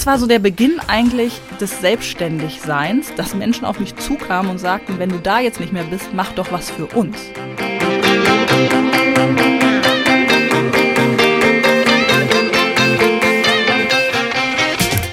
[0.00, 4.98] das war so der Beginn eigentlich des Selbstständigseins, dass Menschen auf mich zukamen und sagten,
[4.98, 7.18] wenn du da jetzt nicht mehr bist, mach doch was für uns.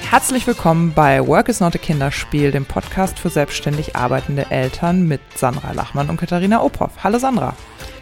[0.10, 5.20] Herzlich willkommen bei Work is not a Kinderspiel, dem Podcast für selbstständig arbeitende Eltern mit
[5.36, 7.04] Sandra Lachmann und Katharina Ophoff.
[7.04, 7.58] Hallo Sandra.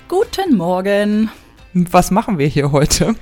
[0.08, 1.32] Guten Morgen.
[1.74, 3.16] Was machen wir hier heute?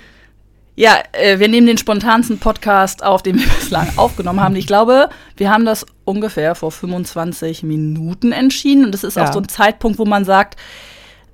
[0.75, 4.55] Ja, äh, wir nehmen den spontansten Podcast auf, den wir bislang aufgenommen haben.
[4.55, 8.85] Ich glaube, wir haben das ungefähr vor 25 Minuten entschieden.
[8.85, 9.25] Und es ist ja.
[9.25, 10.59] auch so ein Zeitpunkt, wo man sagt,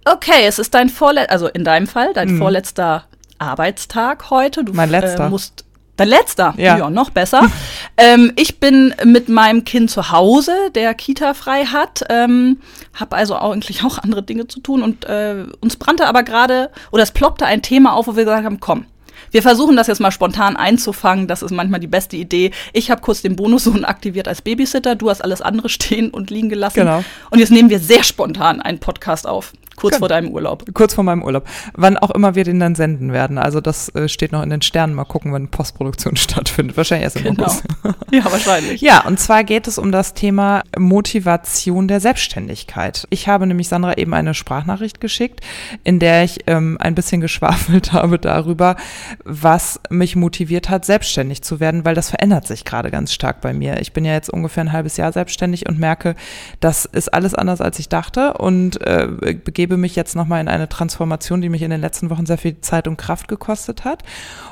[0.06, 2.38] okay, es ist dein vorletzter, also in deinem Fall, dein mhm.
[2.38, 3.06] vorletzter
[3.38, 4.64] Arbeitstag heute.
[4.64, 5.28] Du mein letzter.
[5.28, 5.66] Äh, musst
[6.00, 6.54] Dein letzter?
[6.56, 7.42] Ja, ja noch besser.
[7.98, 12.62] ähm, ich bin mit meinem Kind zu Hause, der Kita frei hat, ähm,
[12.94, 17.04] habe also eigentlich auch andere Dinge zu tun und äh, uns brannte aber gerade, oder
[17.04, 18.86] es ploppte ein Thema auf, wo wir gesagt haben, komm,
[19.32, 21.28] wir versuchen das jetzt mal spontan einzufangen.
[21.28, 22.52] Das ist manchmal die beste Idee.
[22.74, 24.96] Ich habe kurz den Bonussohn aktiviert als Babysitter.
[24.96, 26.80] Du hast alles andere stehen und liegen gelassen.
[26.80, 27.04] Genau.
[27.30, 29.54] Und jetzt nehmen wir sehr spontan einen Podcast auf.
[29.80, 30.00] Kurz genau.
[30.00, 30.66] vor deinem Urlaub.
[30.74, 31.48] Kurz vor meinem Urlaub.
[31.74, 33.38] Wann auch immer wir den dann senden werden.
[33.38, 34.94] Also das äh, steht noch in den Sternen.
[34.94, 36.78] Mal gucken, wann Postproduktion stattfindet.
[36.78, 37.44] Wahrscheinlich erst im genau.
[37.44, 37.64] August.
[38.12, 38.82] ja, wahrscheinlich.
[38.82, 43.08] Ja, und zwar geht es um das Thema Motivation der Selbstständigkeit.
[43.10, 45.42] Ich habe nämlich Sandra eben eine Sprachnachricht geschickt,
[45.84, 48.76] in der ich ähm, ein bisschen geschwafelt habe darüber,
[49.24, 53.54] was mich motiviert hat, selbstständig zu werden, weil das verändert sich gerade ganz stark bei
[53.54, 53.80] mir.
[53.82, 56.16] Ich bin ja jetzt ungefähr ein halbes Jahr selbstständig und merke,
[56.60, 59.08] das ist alles anders, als ich dachte und äh,
[59.44, 62.60] begebe mich jetzt nochmal in eine Transformation, die mich in den letzten Wochen sehr viel
[62.62, 64.04] Zeit und Kraft gekostet hat,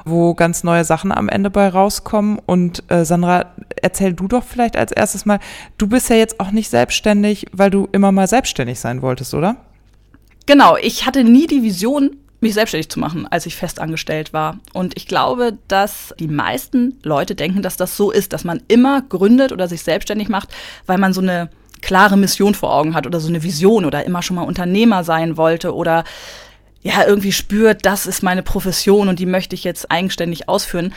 [0.06, 2.40] wo ganz neue Sachen am Ende bei rauskommen.
[2.46, 5.40] Und äh, Sandra, erzähl du doch vielleicht als erstes mal,
[5.78, 9.58] du bist ja jetzt auch nicht selbstständig, weil du immer mal selbstständig sein wolltest, oder?
[10.46, 14.60] Genau, ich hatte nie die Vision, mich selbstständig zu machen, als ich festangestellt war.
[14.74, 19.02] Und ich glaube, dass die meisten Leute denken, dass das so ist, dass man immer
[19.02, 20.50] gründet oder sich selbstständig macht,
[20.86, 21.50] weil man so eine
[21.82, 25.38] klare Mission vor Augen hat oder so eine Vision oder immer schon mal Unternehmer sein
[25.38, 26.04] wollte oder
[26.82, 30.94] ja, irgendwie spürt, das ist meine Profession und die möchte ich jetzt eigenständig ausführen.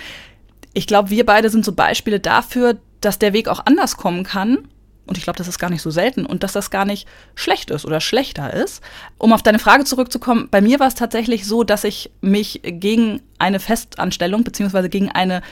[0.73, 4.69] Ich glaube, wir beide sind so Beispiele dafür, dass der Weg auch anders kommen kann
[5.11, 7.71] und ich glaube, das ist gar nicht so selten und dass das gar nicht schlecht
[7.71, 8.81] ist oder schlechter ist.
[9.19, 13.21] Um auf deine Frage zurückzukommen, bei mir war es tatsächlich so, dass ich mich gegen
[13.37, 15.43] eine Festanstellung beziehungsweise gegen eine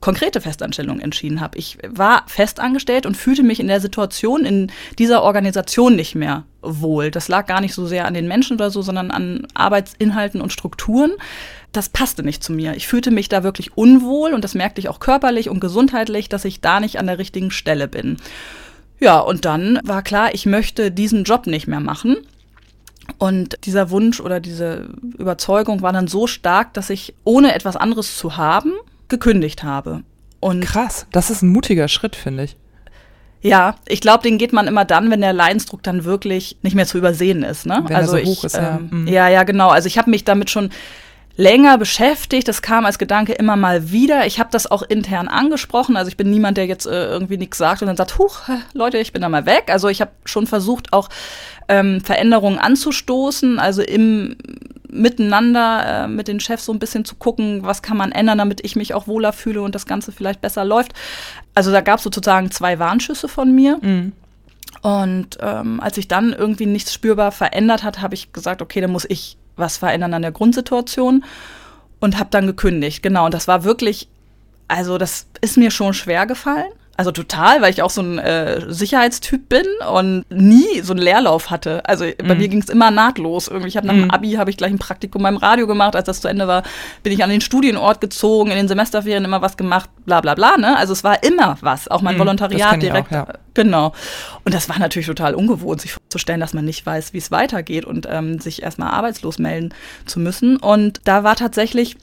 [0.00, 1.58] konkrete Festanstellung entschieden habe.
[1.58, 7.10] Ich war festangestellt und fühlte mich in der Situation in dieser Organisation nicht mehr wohl.
[7.10, 10.52] Das lag gar nicht so sehr an den Menschen oder so, sondern an Arbeitsinhalten und
[10.52, 11.12] Strukturen.
[11.72, 12.74] Das passte nicht zu mir.
[12.76, 16.44] Ich fühlte mich da wirklich unwohl und das merkte ich auch körperlich und gesundheitlich, dass
[16.44, 18.16] ich da nicht an der richtigen Stelle bin.
[19.00, 22.16] Ja, und dann war klar, ich möchte diesen Job nicht mehr machen.
[23.18, 28.16] Und dieser Wunsch oder diese Überzeugung war dann so stark, dass ich, ohne etwas anderes
[28.16, 28.72] zu haben,
[29.10, 30.02] gekündigt habe.
[30.40, 32.56] Und Krass, das ist ein mutiger Schritt, finde ich.
[33.42, 36.86] Ja, ich glaube, den geht man immer dann, wenn der Leidensdruck dann wirklich nicht mehr
[36.86, 37.66] zu übersehen ist.
[37.66, 37.82] Ne?
[37.86, 38.76] Wenn also er so hoch ist, ja.
[38.76, 39.08] Ähm, mhm.
[39.08, 39.68] Ja, ja, genau.
[39.68, 40.70] Also ich habe mich damit schon
[41.36, 42.48] länger beschäftigt.
[42.48, 44.26] Das kam als Gedanke immer mal wieder.
[44.26, 45.96] Ich habe das auch intern angesprochen.
[45.96, 48.40] Also ich bin niemand, der jetzt äh, irgendwie nichts sagt und dann sagt, huch,
[48.74, 49.64] Leute, ich bin da mal weg.
[49.68, 51.08] Also ich habe schon versucht, auch
[51.68, 54.36] ähm, Veränderungen anzustoßen, also im
[54.92, 58.64] Miteinander äh, mit den Chefs so ein bisschen zu gucken, was kann man ändern, damit
[58.64, 60.92] ich mich auch wohler fühle und das Ganze vielleicht besser läuft.
[61.54, 63.78] Also da gab es sozusagen zwei Warnschüsse von mir.
[63.80, 64.12] Mhm.
[64.82, 68.92] Und ähm, als sich dann irgendwie nichts spürbar verändert hat, habe ich gesagt, okay, dann
[68.92, 71.24] muss ich was verändern an der Grundsituation
[72.00, 73.02] und habe dann gekündigt.
[73.02, 74.08] Genau, und das war wirklich,
[74.68, 76.72] also das ist mir schon schwer gefallen.
[77.00, 81.48] Also total, weil ich auch so ein äh, Sicherheitstyp bin und nie so einen Leerlauf
[81.48, 81.82] hatte.
[81.86, 82.38] Also bei mm.
[82.38, 83.48] mir ging es immer nahtlos.
[83.48, 84.10] Irgendwie, ich habe nach dem mm.
[84.10, 85.96] Abi habe ich gleich ein Praktikum beim Radio gemacht.
[85.96, 86.62] Als das zu Ende war,
[87.02, 90.58] bin ich an den Studienort gezogen, in den Semesterferien immer was gemacht, bla bla bla.
[90.58, 90.76] Ne?
[90.76, 93.08] Also es war immer was, auch mein mm, Volontariat direkt.
[93.08, 93.26] Auch, ja.
[93.54, 93.94] Genau.
[94.44, 97.86] Und das war natürlich total ungewohnt, sich vorzustellen, dass man nicht weiß, wie es weitergeht
[97.86, 99.72] und ähm, sich erstmal arbeitslos melden
[100.04, 100.58] zu müssen.
[100.58, 101.96] Und da war tatsächlich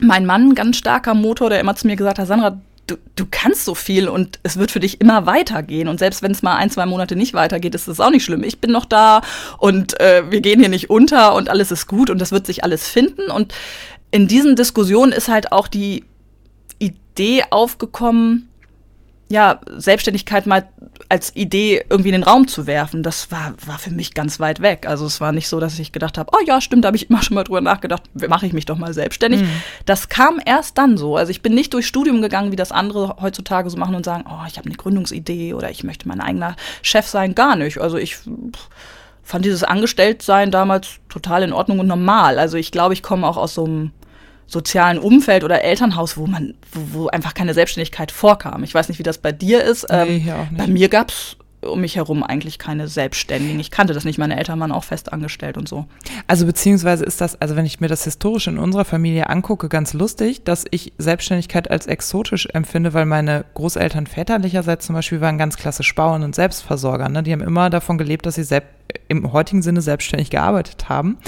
[0.00, 3.26] mein Mann ein ganz starker Motor, der immer zu mir gesagt hat, Sandra, du, du
[3.30, 5.88] kannst so viel und es wird für dich immer weitergehen.
[5.88, 8.42] Und selbst wenn es mal ein, zwei Monate nicht weitergeht, ist das auch nicht schlimm.
[8.42, 9.22] Ich bin noch da
[9.58, 12.64] und äh, wir gehen hier nicht unter und alles ist gut und das wird sich
[12.64, 13.30] alles finden.
[13.30, 13.54] Und
[14.10, 16.04] in diesen Diskussionen ist halt auch die
[16.78, 18.48] Idee aufgekommen,
[19.28, 20.68] ja, Selbstständigkeit mal
[21.08, 24.60] als Idee irgendwie in den Raum zu werfen, das war, war für mich ganz weit
[24.60, 24.86] weg.
[24.86, 27.08] Also es war nicht so, dass ich gedacht habe, oh ja, stimmt, da habe ich
[27.10, 29.42] immer schon mal drüber nachgedacht, mache ich mich doch mal selbstständig.
[29.42, 29.48] Mhm.
[29.86, 31.16] Das kam erst dann so.
[31.16, 34.24] Also ich bin nicht durch Studium gegangen, wie das andere heutzutage so machen und sagen,
[34.28, 37.34] oh, ich habe eine Gründungsidee oder ich möchte mein eigener Chef sein.
[37.34, 37.78] Gar nicht.
[37.78, 38.18] Also ich
[39.22, 42.38] fand dieses Angestelltsein damals total in Ordnung und normal.
[42.38, 43.90] Also ich glaube, ich komme auch aus so einem
[44.46, 48.64] sozialen Umfeld oder Elternhaus, wo man, wo, wo einfach keine Selbstständigkeit vorkam.
[48.64, 49.86] Ich weiß nicht, wie das bei dir ist.
[49.90, 50.56] Nee, nicht.
[50.56, 53.58] Bei mir gab es um mich herum eigentlich keine Selbstständigen.
[53.60, 54.18] Ich kannte das nicht.
[54.18, 55.86] Meine Eltern waren auch fest angestellt und so.
[56.26, 59.92] Also beziehungsweise ist das, also wenn ich mir das historisch in unserer Familie angucke, ganz
[59.92, 65.56] lustig, dass ich Selbstständigkeit als exotisch empfinde, weil meine Großeltern väterlicherseits zum Beispiel waren ganz
[65.56, 67.08] klassisch Bauern und Selbstversorger.
[67.08, 67.22] Ne?
[67.22, 68.70] Die haben immer davon gelebt, dass sie selbst
[69.08, 71.18] im heutigen Sinne selbstständig gearbeitet haben.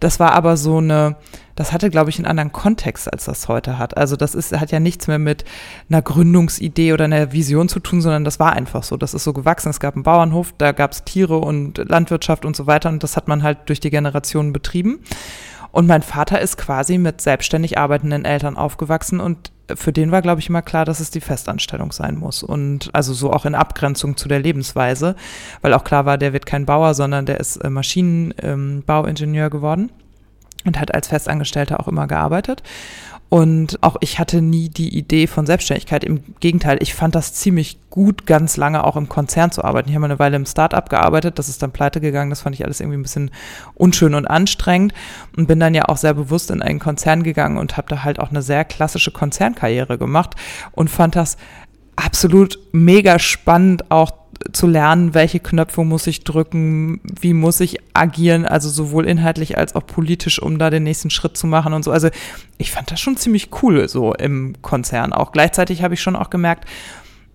[0.00, 1.16] Das war aber so eine,
[1.54, 3.96] das hatte, glaube ich, einen anderen Kontext, als das heute hat.
[3.96, 5.44] Also das ist, hat ja nichts mehr mit
[5.88, 8.96] einer Gründungsidee oder einer Vision zu tun, sondern das war einfach so.
[8.96, 9.70] Das ist so gewachsen.
[9.70, 13.16] Es gab einen Bauernhof, da gab es Tiere und Landwirtschaft und so weiter und das
[13.16, 15.00] hat man halt durch die Generationen betrieben.
[15.72, 20.40] Und mein Vater ist quasi mit selbstständig arbeitenden Eltern aufgewachsen und für den war, glaube
[20.40, 22.42] ich, immer klar, dass es die Festanstellung sein muss.
[22.42, 25.16] Und also so auch in Abgrenzung zu der Lebensweise,
[25.62, 29.90] weil auch klar war, der wird kein Bauer, sondern der ist äh, Maschinenbauingenieur ähm, geworden
[30.64, 32.62] und hat als Festangestellter auch immer gearbeitet.
[33.34, 36.04] Und auch ich hatte nie die Idee von Selbstständigkeit.
[36.04, 39.88] Im Gegenteil, ich fand das ziemlich gut, ganz lange auch im Konzern zu arbeiten.
[39.88, 42.30] Ich habe eine Weile im Startup gearbeitet, das ist dann pleite gegangen.
[42.30, 43.32] Das fand ich alles irgendwie ein bisschen
[43.74, 44.94] unschön und anstrengend
[45.36, 48.20] und bin dann ja auch sehr bewusst in einen Konzern gegangen und habe da halt
[48.20, 50.36] auch eine sehr klassische Konzernkarriere gemacht
[50.70, 51.36] und fand das
[51.96, 54.12] absolut mega spannend, auch
[54.52, 59.74] zu lernen, welche Knöpfe muss ich drücken, wie muss ich agieren, also sowohl inhaltlich als
[59.74, 61.90] auch politisch, um da den nächsten Schritt zu machen und so.
[61.90, 62.08] Also
[62.58, 65.12] ich fand das schon ziemlich cool so im Konzern.
[65.12, 66.68] Auch gleichzeitig habe ich schon auch gemerkt,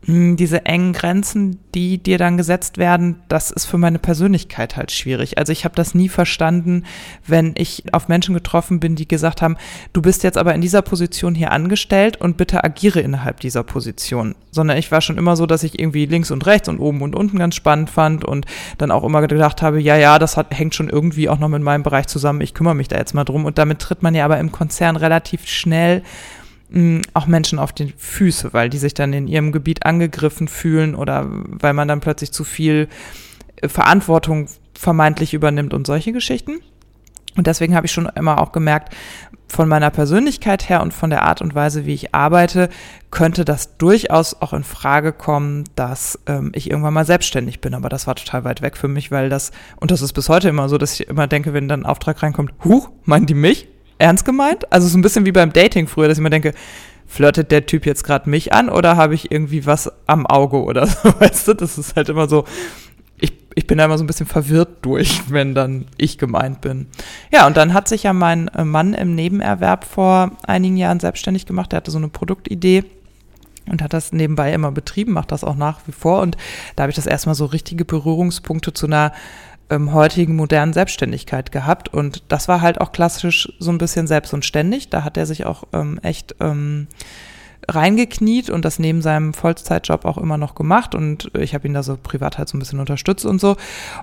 [0.08, 5.38] diese engen Grenzen, die dir dann gesetzt werden, das ist für meine Persönlichkeit halt schwierig.
[5.38, 6.86] Also ich habe das nie verstanden,
[7.28, 9.58] wenn ich auf Menschen getroffen bin, die gesagt haben,
[9.92, 14.36] du bist jetzt aber in dieser Position hier angestellt und bitte agiere innerhalb dieser Position.
[14.52, 17.14] Sondern ich war schon immer so, dass ich irgendwie links und rechts und oben und
[17.14, 18.46] unten ganz spannend fand und
[18.78, 21.62] dann auch immer gedacht habe, ja, ja, das hat, hängt schon irgendwie auch noch mit
[21.62, 23.44] meinem Bereich zusammen, ich kümmere mich da jetzt mal drum.
[23.46, 26.04] Und damit tritt man ja aber im Konzern relativ schnell
[27.14, 31.26] auch Menschen auf die Füße, weil die sich dann in ihrem Gebiet angegriffen fühlen oder
[31.30, 32.88] weil man dann plötzlich zu viel
[33.58, 36.60] äh, Verantwortung vermeintlich übernimmt und solche Geschichten.
[37.36, 38.94] Und deswegen habe ich schon immer auch gemerkt,
[39.48, 42.70] von meiner Persönlichkeit her und von der Art und Weise, wie ich arbeite,
[43.10, 47.74] könnte das durchaus auch in Frage kommen, dass ähm, ich irgendwann mal selbstständig bin.
[47.74, 50.50] Aber das war total weit weg für mich, weil das, und das ist bis heute
[50.50, 53.68] immer so, dass ich immer denke, wenn dann ein Auftrag reinkommt, huch, meinen die mich?
[54.00, 54.72] Ernst gemeint?
[54.72, 56.54] Also so ein bisschen wie beim Dating früher, dass ich mir denke,
[57.06, 60.88] flirtet der Typ jetzt gerade mich an oder habe ich irgendwie was am Auge oder
[60.88, 61.54] so, weißt du?
[61.54, 62.46] Das ist halt immer so,
[63.20, 66.88] ich, ich bin da immer so ein bisschen verwirrt durch, wenn dann ich gemeint bin.
[67.32, 71.46] Ja, und dann hat sich ja mein äh, Mann im Nebenerwerb vor einigen Jahren selbstständig
[71.46, 71.72] gemacht.
[71.72, 72.86] Der hatte so eine Produktidee
[73.70, 76.22] und hat das nebenbei immer betrieben, macht das auch nach wie vor.
[76.22, 76.38] Und
[76.76, 79.14] da habe ich das erstmal so richtige Berührungspunkte zu einer
[79.70, 81.94] ähm, heutigen modernen Selbstständigkeit gehabt.
[81.94, 84.90] Und das war halt auch klassisch so ein bisschen selbst und ständig.
[84.90, 86.88] Da hat er sich auch ähm, echt ähm,
[87.68, 91.84] reingekniet und das neben seinem Vollzeitjob auch immer noch gemacht und ich habe ihn da
[91.84, 93.58] so privat halt so ein bisschen unterstützt und so.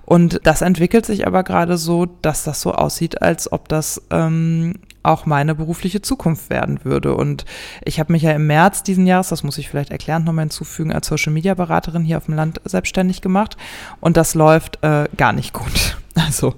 [0.05, 4.75] Und das entwickelt sich aber gerade so, dass das so aussieht, als ob das ähm,
[5.07, 7.15] auch meine berufliche Zukunft werden würde.
[7.15, 7.45] Und
[7.85, 10.93] ich habe mich ja im März diesen Jahres, das muss ich vielleicht erklären, nochmal hinzufügen,
[10.93, 13.57] als Social Media Beraterin hier auf dem Land selbstständig gemacht.
[14.01, 15.99] Und das läuft äh, gar nicht gut.
[16.19, 16.55] Also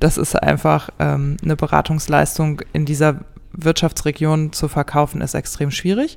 [0.00, 3.16] das ist einfach ähm, eine Beratungsleistung in dieser
[3.52, 6.16] Wirtschaftsregion zu verkaufen, ist extrem schwierig.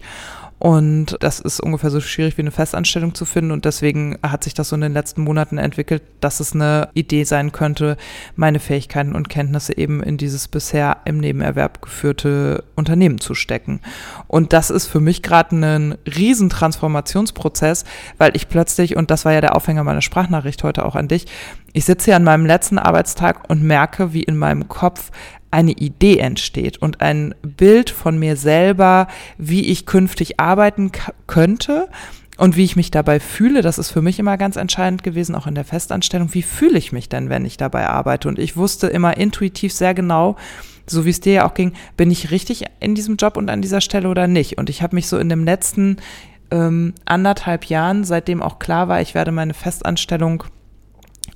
[0.57, 3.51] Und das ist ungefähr so schwierig wie eine Festanstellung zu finden.
[3.51, 7.25] Und deswegen hat sich das so in den letzten Monaten entwickelt, dass es eine Idee
[7.25, 7.97] sein könnte,
[8.35, 13.81] meine Fähigkeiten und Kenntnisse eben in dieses bisher im Nebenerwerb geführte Unternehmen zu stecken.
[14.27, 17.83] Und das ist für mich gerade ein riesen Transformationsprozess,
[18.17, 21.25] weil ich plötzlich, und das war ja der Aufhänger meiner Sprachnachricht heute auch an dich,
[21.73, 25.11] ich sitze hier an meinem letzten Arbeitstag und merke, wie in meinem Kopf
[25.55, 29.07] eine Idee entsteht und ein Bild von mir selber,
[29.37, 30.91] wie ich künftig arbeiten
[31.27, 31.87] könnte
[32.37, 35.47] und wie ich mich dabei fühle, das ist für mich immer ganz entscheidend gewesen, auch
[35.47, 36.33] in der Festanstellung.
[36.33, 38.27] Wie fühle ich mich denn, wenn ich dabei arbeite?
[38.27, 40.35] Und ich wusste immer intuitiv sehr genau,
[40.87, 43.61] so wie es dir ja auch ging, bin ich richtig in diesem Job und an
[43.61, 44.57] dieser Stelle oder nicht?
[44.57, 45.97] Und ich habe mich so in dem letzten
[46.51, 50.43] ähm, anderthalb Jahren, seitdem auch klar war, ich werde meine Festanstellung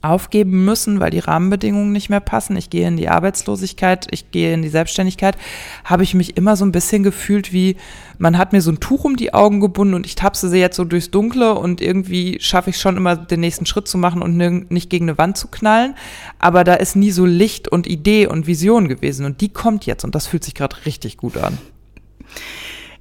[0.02, 2.56] aufgeben müssen, weil die Rahmenbedingungen nicht mehr passen.
[2.56, 5.38] Ich gehe in die Arbeitslosigkeit, ich gehe in die Selbstständigkeit,
[5.84, 7.76] habe ich mich immer so ein bisschen gefühlt wie,
[8.18, 10.78] man hat mir so ein Tuch um die Augen gebunden und ich tapse sie jetzt
[10.78, 14.38] so durchs Dunkle und irgendwie schaffe ich schon immer den nächsten Schritt zu machen und
[14.72, 15.96] nicht gegen eine Wand zu knallen.
[16.40, 20.04] Aber da ist nie so Licht und Idee und Vision gewesen und die kommt jetzt
[20.06, 21.58] und das fühlt sich gerade richtig gut an.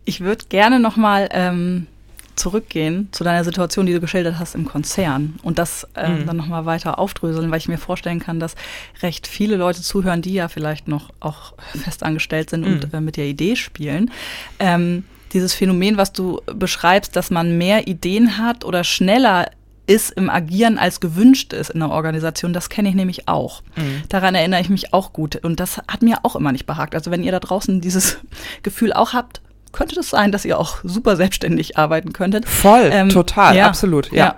[0.05, 1.87] Ich würde gerne nochmal ähm,
[2.39, 6.27] zurückgehen zu deiner Situation, die du geschildert hast im Konzern und das äh, mhm.
[6.27, 8.55] dann nochmal weiter aufdröseln, weil ich mir vorstellen kann, dass
[9.03, 11.55] recht viele Leute zuhören, die ja vielleicht noch auch
[11.85, 12.73] festangestellt sind mhm.
[12.73, 14.11] und äh, mit der Idee spielen.
[14.59, 19.51] Ähm, dieses Phänomen, was du beschreibst, dass man mehr Ideen hat oder schneller
[19.89, 23.63] ist im Agieren als gewünscht ist in der Organisation, das kenne ich nämlich auch.
[23.75, 24.03] Mhm.
[24.11, 25.37] Daran erinnere ich mich auch gut.
[25.37, 26.95] Und das hat mir auch immer nicht behagt.
[26.95, 28.19] Also wenn ihr da draußen dieses
[28.63, 29.41] Gefühl auch habt,
[29.79, 32.49] könnte das sein, dass ihr auch super selbstständig arbeiten könntet.
[32.49, 34.19] Voll, ähm, total, ja, absolut, ja.
[34.19, 34.35] ja.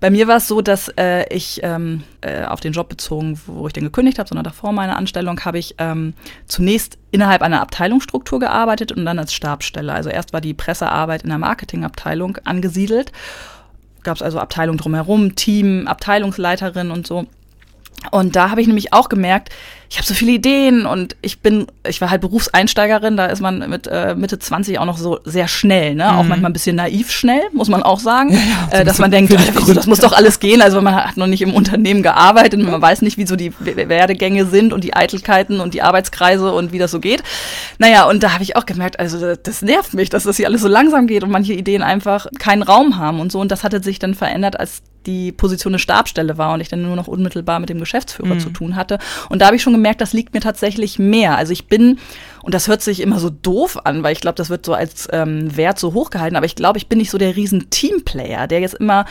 [0.00, 3.68] Bei mir war es so, dass äh, ich ähm, äh, auf den Job bezogen, wo
[3.68, 6.14] ich den gekündigt habe, sondern davor meiner Anstellung, habe ich ähm,
[6.46, 9.92] zunächst innerhalb einer Abteilungsstruktur gearbeitet und dann als Stabsstelle.
[9.92, 13.12] Also erst war die Pressearbeit in der Marketingabteilung angesiedelt
[14.04, 17.26] gab es also Abteilung drumherum, Team, Abteilungsleiterin und so.
[18.10, 19.48] Und da habe ich nämlich auch gemerkt,
[19.90, 23.68] ich habe so viele Ideen und ich bin, ich war halt Berufseinsteigerin, da ist man
[23.68, 26.04] mit äh, Mitte 20 auch noch so sehr schnell, ne?
[26.04, 26.18] Mhm.
[26.18, 28.32] Auch manchmal ein bisschen naiv schnell, muss man auch sagen.
[28.32, 28.38] Ja,
[28.72, 30.62] ja, äh, dass man denkt, also, das muss doch alles gehen.
[30.62, 34.46] Also man hat noch nicht im Unternehmen gearbeitet, man weiß nicht, wie so die Werdegänge
[34.46, 37.22] sind und die Eitelkeiten und die Arbeitskreise und wie das so geht.
[37.78, 40.62] Naja, und da habe ich auch gemerkt, also das nervt mich, dass das hier alles
[40.62, 43.40] so langsam geht und manche Ideen einfach keinen Raum haben und so.
[43.40, 46.82] Und das hatte sich dann verändert, als die Position eine Stabstelle war und ich dann
[46.82, 48.40] nur noch unmittelbar mit dem Geschäftsführer mhm.
[48.40, 48.98] zu tun hatte.
[49.28, 51.36] Und da habe ich schon gemerkt, das liegt mir tatsächlich mehr.
[51.36, 51.98] Also ich bin,
[52.42, 55.08] und das hört sich immer so doof an, weil ich glaube, das wird so als
[55.12, 58.60] ähm, Wert so hochgehalten, aber ich glaube, ich bin nicht so der riesen Teamplayer, der
[58.60, 59.04] jetzt immer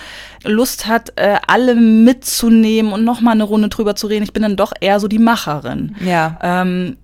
[0.43, 4.24] Lust hat, äh, alle mitzunehmen und nochmal eine Runde drüber zu reden.
[4.24, 5.96] Ich bin dann doch eher so die Macherin.
[6.03, 6.39] Ja.
[6.41, 6.98] Ähm,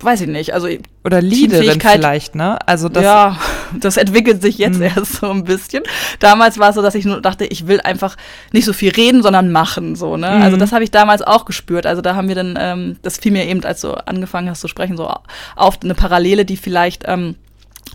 [0.00, 0.68] weiß ich nicht, also
[1.04, 2.58] oder Leaderin vielleicht, ne?
[2.66, 3.38] Also das ja,
[3.80, 4.82] das entwickelt sich jetzt mhm.
[4.82, 5.82] erst so ein bisschen.
[6.20, 8.16] Damals war es so, dass ich nur dachte, ich will einfach
[8.52, 10.30] nicht so viel reden, sondern machen, so ne?
[10.30, 10.42] Mhm.
[10.42, 11.86] Also das habe ich damals auch gespürt.
[11.86, 14.68] Also da haben wir dann, ähm, das fiel mir eben, als du angefangen hast zu
[14.68, 15.10] sprechen, so
[15.54, 17.36] auf eine Parallele, die vielleicht ähm,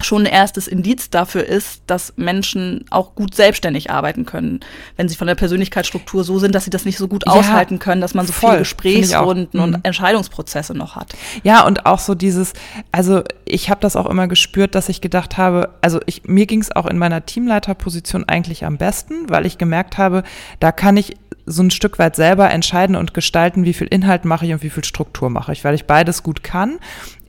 [0.03, 4.59] schon ein erstes Indiz dafür ist, dass Menschen auch gut selbstständig arbeiten können,
[4.97, 7.79] wenn sie von der Persönlichkeitsstruktur so sind, dass sie das nicht so gut ja, aushalten
[7.79, 9.79] können, dass man so voll, viele Gesprächsrunden und mhm.
[9.83, 11.13] Entscheidungsprozesse noch hat.
[11.43, 12.53] Ja, und auch so dieses,
[12.91, 16.61] also ich habe das auch immer gespürt, dass ich gedacht habe, also ich, mir ging
[16.61, 20.23] es auch in meiner Teamleiterposition eigentlich am besten, weil ich gemerkt habe,
[20.59, 21.15] da kann ich
[21.45, 24.69] so ein Stück weit selber entscheiden und gestalten, wie viel Inhalt mache ich und wie
[24.69, 26.79] viel Struktur mache ich, weil ich beides gut kann.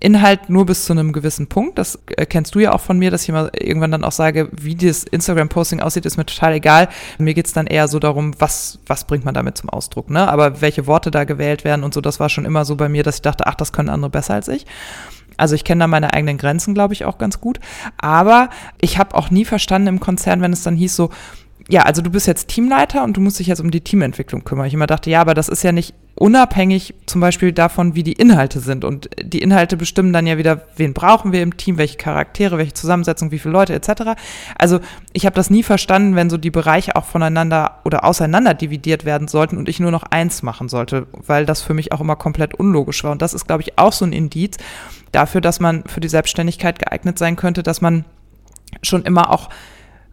[0.03, 1.79] Inhalt nur bis zu einem gewissen Punkt.
[1.79, 4.49] Das äh, kennst du ja auch von mir, dass ich immer irgendwann dann auch sage,
[4.51, 6.89] wie das Instagram-Posting aussieht, ist mir total egal.
[7.19, 10.11] Mir geht's dann eher so darum, was, was bringt man damit zum Ausdruck.
[10.11, 10.29] Ne?
[10.29, 13.05] Aber welche Worte da gewählt werden und so, das war schon immer so bei mir,
[13.05, 14.67] dass ich dachte, ach, das können andere besser als ich.
[15.37, 17.61] Also ich kenne da meine eigenen Grenzen, glaube ich, auch ganz gut.
[17.99, 21.11] Aber ich habe auch nie verstanden im Konzern, wenn es dann hieß so,
[21.69, 24.67] ja, also du bist jetzt Teamleiter und du musst dich jetzt um die Teamentwicklung kümmern.
[24.67, 28.13] Ich immer dachte, ja, aber das ist ja nicht unabhängig zum Beispiel davon, wie die
[28.13, 28.85] Inhalte sind.
[28.85, 32.75] Und die Inhalte bestimmen dann ja wieder, wen brauchen wir im Team, welche Charaktere, welche
[32.75, 34.21] Zusammensetzung, wie viele Leute etc.
[34.59, 34.81] Also
[35.13, 39.29] ich habe das nie verstanden, wenn so die Bereiche auch voneinander oder auseinander dividiert werden
[39.29, 42.55] sollten und ich nur noch eins machen sollte, weil das für mich auch immer komplett
[42.55, 43.13] unlogisch war.
[43.13, 44.59] Und das ist, glaube ich, auch so ein Indiz
[45.13, 48.05] dafür, dass man für die Selbstständigkeit geeignet sein könnte, dass man
[48.83, 49.49] schon immer auch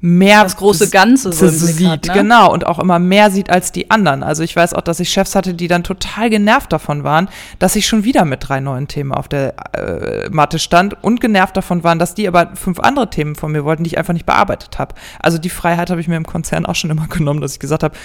[0.01, 2.13] mehr das große Ganze so sieht, hat, ne?
[2.13, 4.23] genau und auch immer mehr sieht als die anderen.
[4.23, 7.29] Also ich weiß auch, dass ich Chefs hatte, die dann total genervt davon waren,
[7.59, 11.57] dass ich schon wieder mit drei neuen Themen auf der äh, Matte stand und genervt
[11.57, 14.25] davon waren, dass die aber fünf andere Themen von mir wollten, die ich einfach nicht
[14.25, 14.95] bearbeitet habe.
[15.19, 17.83] Also die Freiheit habe ich mir im Konzern auch schon immer genommen, dass ich gesagt
[17.83, 17.95] habe,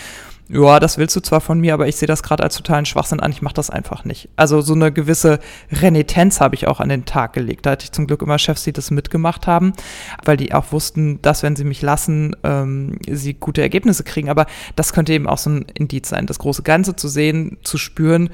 [0.49, 3.21] ja, das willst du zwar von mir, aber ich sehe das gerade als totalen Schwachsinn
[3.21, 4.29] an, ich mache das einfach nicht.
[4.37, 5.39] Also so eine gewisse
[5.73, 7.65] Renitenz habe ich auch an den Tag gelegt.
[7.65, 9.73] Da hatte ich zum Glück immer Chefs, die das mitgemacht haben,
[10.25, 14.29] weil die auch wussten, dass wenn sie mich lassen, ähm, sie gute Ergebnisse kriegen.
[14.29, 14.45] Aber
[14.77, 18.29] das könnte eben auch so ein Indiz sein, das große Ganze zu sehen, zu spüren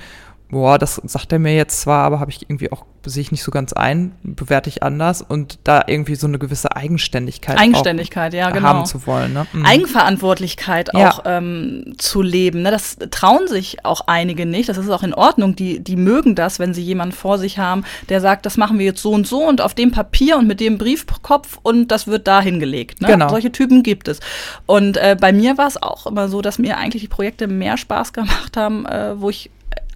[0.50, 3.42] boah, das sagt er mir jetzt zwar, aber habe ich irgendwie auch, sehe ich nicht
[3.42, 8.50] so ganz ein, bewerte ich anders und da irgendwie so eine gewisse Eigenständigkeit, Eigenständigkeit ja,
[8.50, 8.68] genau.
[8.68, 9.32] haben zu wollen.
[9.32, 9.46] Ne?
[9.52, 9.64] Mhm.
[9.64, 11.10] Eigenverantwortlichkeit ja.
[11.10, 12.62] auch ähm, zu leben.
[12.62, 12.70] Ne?
[12.70, 14.68] Das trauen sich auch einige nicht.
[14.68, 15.54] Das ist auch in Ordnung.
[15.54, 18.86] Die, die mögen das, wenn sie jemanden vor sich haben, der sagt, das machen wir
[18.86, 22.26] jetzt so und so und auf dem Papier und mit dem Briefkopf und das wird
[22.26, 23.00] da hingelegt.
[23.00, 23.08] Ne?
[23.08, 23.28] Genau.
[23.28, 24.20] Solche Typen gibt es.
[24.66, 27.76] Und äh, bei mir war es auch immer so, dass mir eigentlich die Projekte mehr
[27.76, 29.50] Spaß gemacht haben, äh, wo ich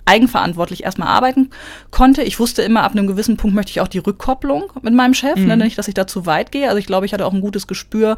[0.06, 1.50] eigenverantwortlich erstmal arbeiten
[1.90, 2.22] konnte.
[2.22, 5.36] Ich wusste immer, ab einem gewissen Punkt möchte ich auch die Rückkopplung mit meinem Chef,
[5.36, 5.48] ne, mhm.
[5.48, 6.68] ne, nicht, dass ich da zu weit gehe.
[6.68, 8.16] Also ich glaube, ich hatte auch ein gutes Gespür,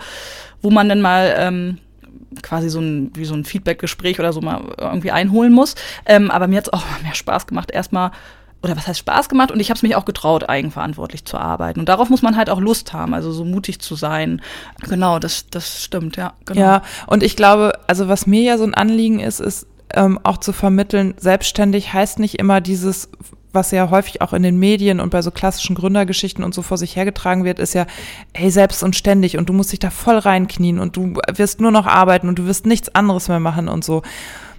[0.62, 1.78] wo man dann mal ähm,
[2.42, 5.74] quasi so ein, wie so ein Feedback-Gespräch oder so mal irgendwie einholen muss.
[6.06, 8.10] Ähm, aber mir hat es auch mehr Spaß gemacht, erstmal
[8.62, 11.78] oder was heißt Spaß gemacht und ich habe es mich auch getraut, eigenverantwortlich zu arbeiten.
[11.78, 14.40] Und darauf muss man halt auch Lust haben, also so mutig zu sein.
[14.88, 16.32] Genau, das, das stimmt, ja.
[16.46, 16.60] Genau.
[16.60, 20.38] Ja, und ich glaube, also was mir ja so ein Anliegen ist, ist, ähm, auch
[20.38, 23.08] zu vermitteln, selbstständig heißt nicht immer dieses
[23.56, 26.78] was ja häufig auch in den Medien und bei so klassischen Gründergeschichten und so vor
[26.78, 27.86] sich hergetragen wird, ist ja,
[28.32, 31.72] hey, selbst und ständig und du musst dich da voll reinknien und du wirst nur
[31.72, 34.02] noch arbeiten und du wirst nichts anderes mehr machen und so.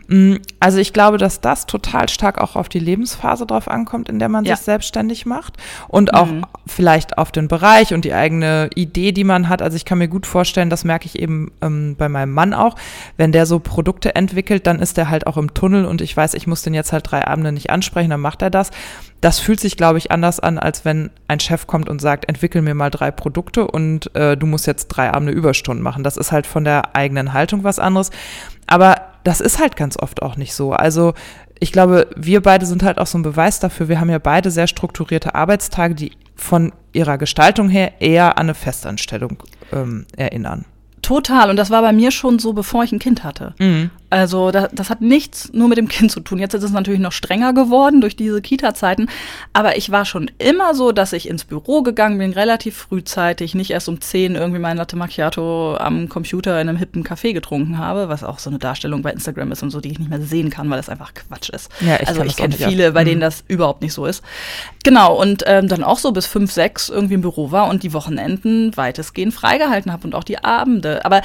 [0.08, 4.20] Mm, also ich glaube, dass das total stark auch auf die Lebensphase drauf ankommt, in
[4.20, 4.56] der man ja.
[4.56, 6.46] sich selbstständig macht und auch mhm.
[6.66, 9.62] vielleicht auf den Bereich und die eigene Idee, die man hat.
[9.62, 12.76] Also ich kann mir gut vorstellen, das merke ich eben ähm, bei meinem Mann auch,
[13.18, 16.34] wenn der so Produkte entwickelt, dann ist er halt auch im Tunnel und ich weiß,
[16.34, 18.72] ich muss den jetzt halt drei Abende nicht ansprechen, dann macht er das.
[19.22, 22.62] Das fühlt sich, glaube ich, anders an, als wenn ein Chef kommt und sagt, entwickel
[22.62, 26.04] mir mal drei Produkte und äh, du musst jetzt drei Abende Überstunden machen.
[26.04, 28.12] Das ist halt von der eigenen Haltung was anderes.
[28.68, 30.72] Aber das ist halt ganz oft auch nicht so.
[30.72, 31.14] Also
[31.60, 33.90] ich glaube, wir beide sind halt auch so ein Beweis dafür.
[33.90, 38.54] Wir haben ja beide sehr strukturierte Arbeitstage, die von ihrer Gestaltung her eher an eine
[38.54, 39.44] Festanstellung
[39.74, 40.66] ähm, erinnern.
[41.02, 41.50] Total.
[41.50, 43.54] Und das war bei mir schon so, bevor ich ein Kind hatte.
[43.60, 43.92] Mhm.
[44.10, 46.40] Also das, das hat nichts nur mit dem Kind zu tun.
[46.40, 49.10] Jetzt ist es natürlich noch strenger geworden durch diese Kita-Zeiten.
[49.54, 53.72] Aber ich war schon immer so, dass ich ins Büro gegangen bin, relativ frühzeitig, nicht
[53.72, 58.10] erst um 10 irgendwie mein Latte Macchiato am Computer in einem hippen Café getrunken habe,
[58.10, 60.50] was auch so eine Darstellung bei Instagram ist und so, die ich nicht mehr sehen
[60.50, 61.70] kann, weil das einfach Quatsch ist.
[61.82, 63.22] Ja, ich also ich kenne viele, bei denen mhm.
[63.22, 64.24] das überhaupt nicht so ist.
[64.84, 67.94] Genau, und ähm, dann auch so bis 5, 6 irgendwie im Büro war und die
[67.94, 71.22] Wochenenden weitestgehend freigehalten habe und auch die Abende aber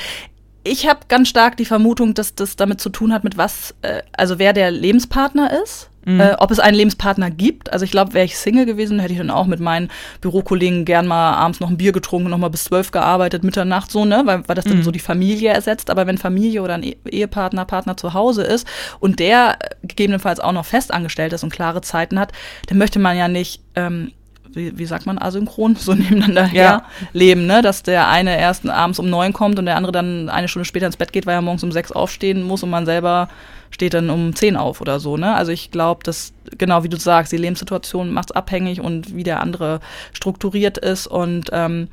[0.65, 4.03] ich habe ganz stark die Vermutung, dass das damit zu tun hat, mit was, äh,
[4.13, 5.89] also wer der Lebenspartner ist.
[6.05, 6.21] Mhm.
[6.21, 7.73] Äh, ob es einen Lebenspartner gibt.
[7.73, 9.89] Also ich glaube, wäre ich Single gewesen, hätte ich dann auch mit meinen
[10.21, 14.05] Bürokollegen gern mal abends noch ein Bier getrunken, noch mal bis zwölf gearbeitet, Mitternacht so,
[14.05, 14.71] ne, weil, weil das mhm.
[14.71, 15.91] dann so die Familie ersetzt.
[15.91, 18.67] Aber wenn Familie oder ein Ehepartner, Partner zu Hause ist
[18.99, 22.33] und der gegebenenfalls auch noch festangestellt ist und klare Zeiten hat,
[22.67, 24.11] dann möchte man ja nicht ähm,
[24.55, 27.07] wie, wie sagt man, asynchron, so nebeneinander her ja.
[27.13, 27.63] leben, ne?
[27.63, 30.87] Dass der eine erst abends um neun kommt und der andere dann eine Stunde später
[30.87, 33.29] ins Bett geht, weil er morgens um sechs aufstehen muss und man selber
[33.71, 35.35] steht dann um zehn auf oder so, ne?
[35.35, 39.25] Also ich glaube, dass, genau wie du sagst, die Lebenssituation macht es abhängig und wie
[39.25, 39.81] der andere
[40.13, 41.89] strukturiert ist und ähm,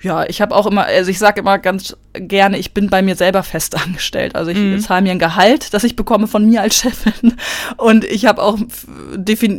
[0.00, 3.16] ja, ich habe auch immer, also ich sage immer ganz gerne, ich bin bei mir
[3.16, 4.36] selber fest angestellt.
[4.36, 4.80] Also ich mhm.
[4.80, 7.34] zahle mir ein Gehalt, das ich bekomme von mir als Chefin.
[7.76, 8.58] Und ich habe auch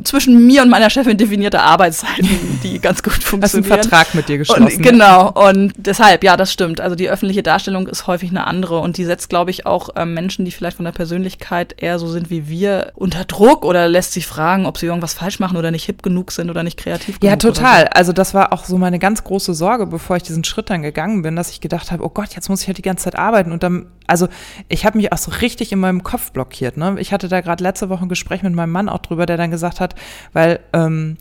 [0.04, 3.44] zwischen mir und meiner Chefin definierte Arbeitszeiten, die ganz gut funktionieren.
[3.44, 4.64] Hast einen Vertrag mit dir geschlossen.
[4.64, 5.32] Und, genau.
[5.32, 6.80] Und deshalb, ja, das stimmt.
[6.80, 10.06] Also die öffentliche Darstellung ist häufig eine andere und die setzt, glaube ich, auch äh,
[10.06, 14.14] Menschen, die vielleicht von der Persönlichkeit eher so sind wie wir, unter Druck oder lässt
[14.14, 17.20] sich fragen, ob sie irgendwas falsch machen oder nicht hip genug sind oder nicht kreativ
[17.20, 17.30] genug.
[17.30, 17.82] Ja, total.
[17.82, 17.88] So.
[17.92, 21.22] Also das war auch so meine ganz große Sorge, bevor ich diesen Schritt dann gegangen
[21.22, 23.52] bin, dass ich gedacht habe, oh Gott, jetzt muss ich halt die ganze Zeit arbeiten.
[23.52, 24.28] Und dann, also
[24.68, 26.78] ich habe mich auch so richtig in meinem Kopf blockiert.
[26.78, 26.96] Ne?
[27.00, 29.52] Ich hatte da gerade letzte Woche ein Gespräch mit meinem Mann auch drüber, der dann
[29.52, 29.96] gesagt hat,
[30.34, 31.18] weil ähm,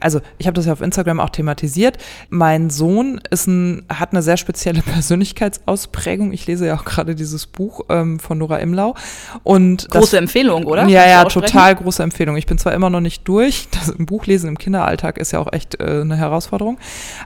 [0.00, 1.98] also ich habe das ja auf Instagram auch thematisiert.
[2.28, 6.32] Mein Sohn ist ein, hat eine sehr spezielle Persönlichkeitsausprägung.
[6.32, 8.94] Ich lese ja auch gerade dieses Buch ähm, von Nora Imlau.
[9.42, 10.86] Und große das, Empfehlung, oder?
[10.86, 12.36] Ja, ja, total große Empfehlung.
[12.36, 13.68] Ich bin zwar immer noch nicht durch.
[13.80, 16.78] Das Buchlesen im Kinderalltag ist ja auch echt äh, eine Herausforderung.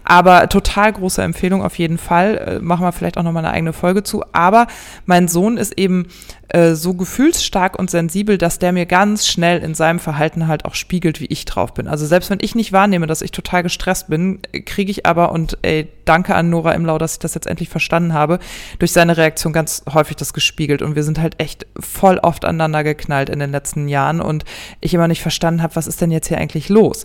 [0.04, 2.36] Aber total große Empfehlung auf jeden Fall.
[2.36, 4.22] Äh, machen wir vielleicht auch nochmal eine eigene Folge zu.
[4.32, 4.66] Aber
[5.06, 6.06] mein Sohn ist eben
[6.54, 10.76] äh, so gefühlsstark und sensibel, dass der mir ganz schnell in seinem Verhalten halt auch
[10.76, 11.88] spiegelt, wie ich drauf bin.
[11.88, 15.58] Also selbst wenn ich nicht wahrnehme, dass ich total gestresst bin, kriege ich aber, und
[15.62, 18.38] ey, danke an Nora Imlau, dass ich das jetzt endlich verstanden habe,
[18.78, 20.82] durch seine Reaktion ganz häufig das gespiegelt.
[20.82, 24.44] Und wir sind halt echt voll oft aneinander geknallt in den letzten Jahren und
[24.80, 27.04] ich immer nicht verstanden habe, was ist denn jetzt hier eigentlich los?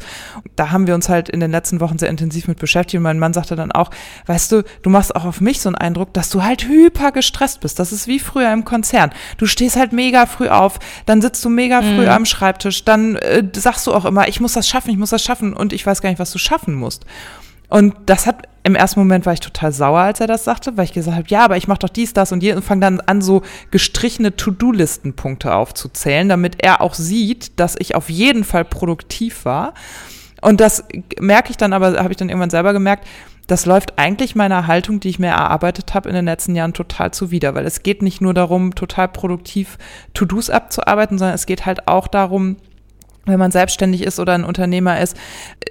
[0.55, 3.19] Da haben wir uns halt in den letzten Wochen sehr intensiv mit beschäftigt und mein
[3.19, 3.91] Mann sagte dann auch,
[4.25, 7.61] weißt du, du machst auch auf mich so einen Eindruck, dass du halt hyper gestresst
[7.61, 7.79] bist.
[7.79, 9.11] Das ist wie früher im Konzern.
[9.37, 12.09] Du stehst halt mega früh auf, dann sitzt du mega früh mhm.
[12.09, 15.23] am Schreibtisch, dann äh, sagst du auch immer, ich muss das schaffen, ich muss das
[15.23, 17.05] schaffen und ich weiß gar nicht, was du schaffen musst.
[17.69, 20.85] Und das hat im ersten Moment war ich total sauer, als er das sagte, weil
[20.85, 23.01] ich gesagt habe, ja, aber ich mache doch dies, das und je und fange dann
[23.01, 29.45] an, so gestrichene To-Do-Listenpunkte aufzuzählen, damit er auch sieht, dass ich auf jeden Fall produktiv
[29.45, 29.73] war.
[30.41, 30.85] Und das
[31.19, 33.05] merke ich dann aber, habe ich dann irgendwann selber gemerkt,
[33.47, 37.11] das läuft eigentlich meiner Haltung, die ich mir erarbeitet habe in den letzten Jahren, total
[37.11, 39.79] zuwider, weil es geht nicht nur darum, total produktiv
[40.13, 42.57] To-Dos abzuarbeiten, sondern es geht halt auch darum,
[43.29, 45.15] wenn man selbstständig ist oder ein Unternehmer ist,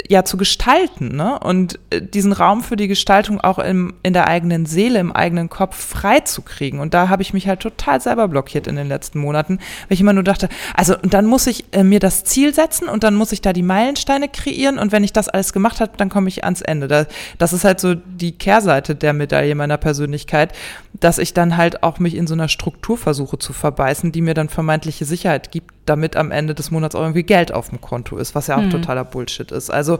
[0.08, 1.38] ja zu gestalten ne?
[1.38, 5.48] und äh, diesen Raum für die Gestaltung auch im, in der eigenen Seele, im eigenen
[5.48, 6.80] Kopf frei zu kriegen.
[6.80, 10.00] Und da habe ich mich halt total selber blockiert in den letzten Monaten, weil ich
[10.00, 13.14] immer nur dachte, also und dann muss ich äh, mir das Ziel setzen und dann
[13.14, 16.28] muss ich da die Meilensteine kreieren und wenn ich das alles gemacht habe, dann komme
[16.28, 16.88] ich ans Ende.
[16.88, 17.06] Das,
[17.38, 20.52] das ist halt so die Kehrseite der Medaille meiner Persönlichkeit,
[21.00, 24.34] dass ich dann halt auch mich in so einer Struktur versuche zu verbeißen, die mir
[24.34, 28.16] dann vermeintliche Sicherheit gibt, damit am Ende des Monats auch irgendwie Geld auf dem Konto
[28.16, 28.70] ist, was ja auch mhm.
[28.70, 29.70] totaler Bullshit ist.
[29.70, 29.98] Also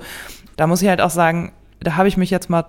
[0.57, 2.65] da muss ich halt auch sagen, da habe ich mich jetzt mal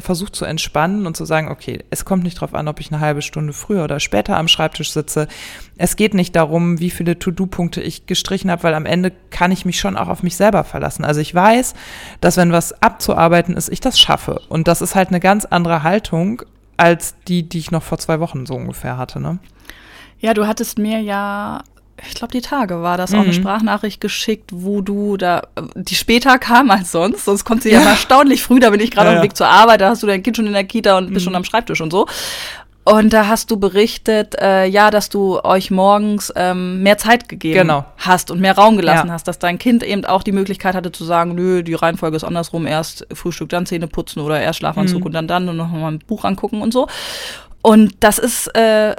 [0.00, 3.00] versucht zu entspannen und zu sagen, okay, es kommt nicht darauf an, ob ich eine
[3.00, 5.28] halbe Stunde früher oder später am Schreibtisch sitze.
[5.76, 9.64] Es geht nicht darum, wie viele To-Do-Punkte ich gestrichen habe, weil am Ende kann ich
[9.64, 11.04] mich schon auch auf mich selber verlassen.
[11.04, 11.74] Also ich weiß,
[12.20, 14.40] dass wenn was abzuarbeiten ist, ich das schaffe.
[14.48, 16.42] Und das ist halt eine ganz andere Haltung
[16.76, 19.20] als die, die ich noch vor zwei Wochen so ungefähr hatte.
[19.20, 19.38] Ne?
[20.18, 21.62] Ja, du hattest mir ja
[22.06, 23.18] ich glaube, die Tage war das, mhm.
[23.18, 23.36] auch eine mhm.
[23.36, 25.42] Sprachnachricht geschickt, wo du da,
[25.74, 28.90] die später kam als sonst, sonst kommt sie ja, ja erstaunlich früh, da bin ich
[28.90, 30.64] gerade ja, auf dem Weg zur Arbeit, da hast du dein Kind schon in der
[30.64, 31.14] Kita und mhm.
[31.14, 32.06] bist schon am Schreibtisch und so.
[32.86, 37.60] Und da hast du berichtet, äh, ja, dass du euch morgens ähm, mehr Zeit gegeben
[37.60, 37.86] genau.
[37.96, 39.14] hast und mehr Raum gelassen ja.
[39.14, 42.24] hast, dass dein Kind eben auch die Möglichkeit hatte zu sagen, nö, die Reihenfolge ist
[42.24, 45.06] andersrum, erst Frühstück, dann Zähne putzen oder erst Schlafanzug mhm.
[45.06, 46.86] und dann dann und noch mal ein Buch angucken und so.
[47.62, 48.94] Und das ist äh,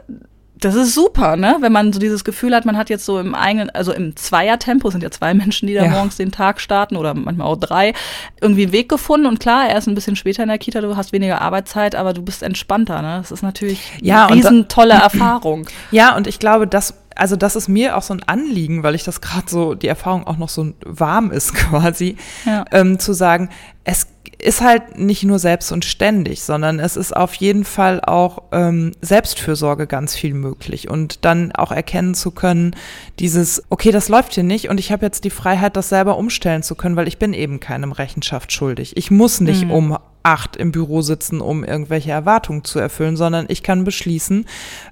[0.58, 1.58] das ist super, ne?
[1.60, 4.90] Wenn man so dieses Gefühl hat, man hat jetzt so im eigenen, also im Zweiertempo,
[4.90, 5.92] sind ja zwei Menschen, die da ja.
[5.92, 7.94] morgens den Tag starten oder manchmal auch drei,
[8.40, 9.26] irgendwie einen Weg gefunden.
[9.26, 12.14] Und klar, er ist ein bisschen später in der Kita, du hast weniger Arbeitszeit, aber
[12.14, 13.18] du bist entspannter, ne?
[13.18, 15.68] Das ist natürlich ja, eine riesen tolle Erfahrung.
[15.92, 19.04] Ja, und ich glaube, das also das ist mir auch so ein Anliegen, weil ich
[19.04, 22.66] das gerade so, die Erfahrung auch noch so warm ist quasi, ja.
[22.72, 23.50] ähm, zu sagen,
[23.84, 24.08] es
[24.40, 28.92] ist halt nicht nur selbst und ständig, sondern es ist auf jeden Fall auch ähm,
[29.02, 32.76] Selbstfürsorge ganz viel möglich und dann auch erkennen zu können,
[33.20, 36.64] dieses, okay, das läuft hier nicht und ich habe jetzt die Freiheit, das selber umstellen
[36.64, 38.98] zu können, weil ich bin eben keinem Rechenschaft schuldig.
[38.98, 39.72] Ich muss nicht mhm.
[39.72, 44.46] um acht im Büro sitzen, um irgendwelche Erwartungen zu erfüllen, sondern ich kann beschließen,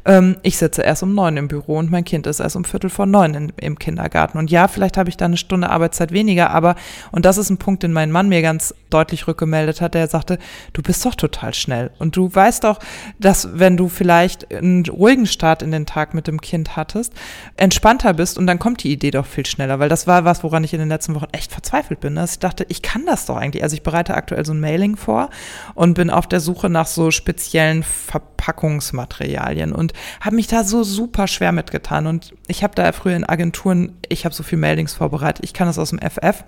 [0.05, 2.91] ähm, ich sitze erst um neun im Büro und mein Kind ist erst um Viertel
[2.91, 4.37] vor neun in, im Kindergarten.
[4.37, 6.75] Und ja, vielleicht habe ich da eine Stunde Arbeitszeit weniger, aber,
[7.11, 10.37] und das ist ein Punkt, den mein Mann mir ganz deutlich rückgemeldet hat, der sagte,
[10.73, 11.89] du bist doch total schnell.
[11.97, 12.77] Und du weißt doch,
[13.19, 17.11] dass wenn du vielleicht einen ruhigen Start in den Tag mit dem Kind hattest,
[17.57, 20.63] entspannter bist und dann kommt die Idee doch viel schneller, weil das war was, woran
[20.63, 22.15] ich in den letzten Wochen echt verzweifelt bin.
[22.15, 23.63] Dass ich dachte, ich kann das doch eigentlich.
[23.63, 25.22] Also ich bereite aktuell so ein Mailing vor
[25.75, 31.27] und bin auf der Suche nach so speziellen Verpackungsmaterialien und habe mich da so super
[31.27, 32.07] schwer mitgetan.
[32.07, 35.67] Und ich habe da früher in Agenturen, ich habe so viel Mailings vorbereitet, ich kann
[35.67, 36.43] das aus dem FF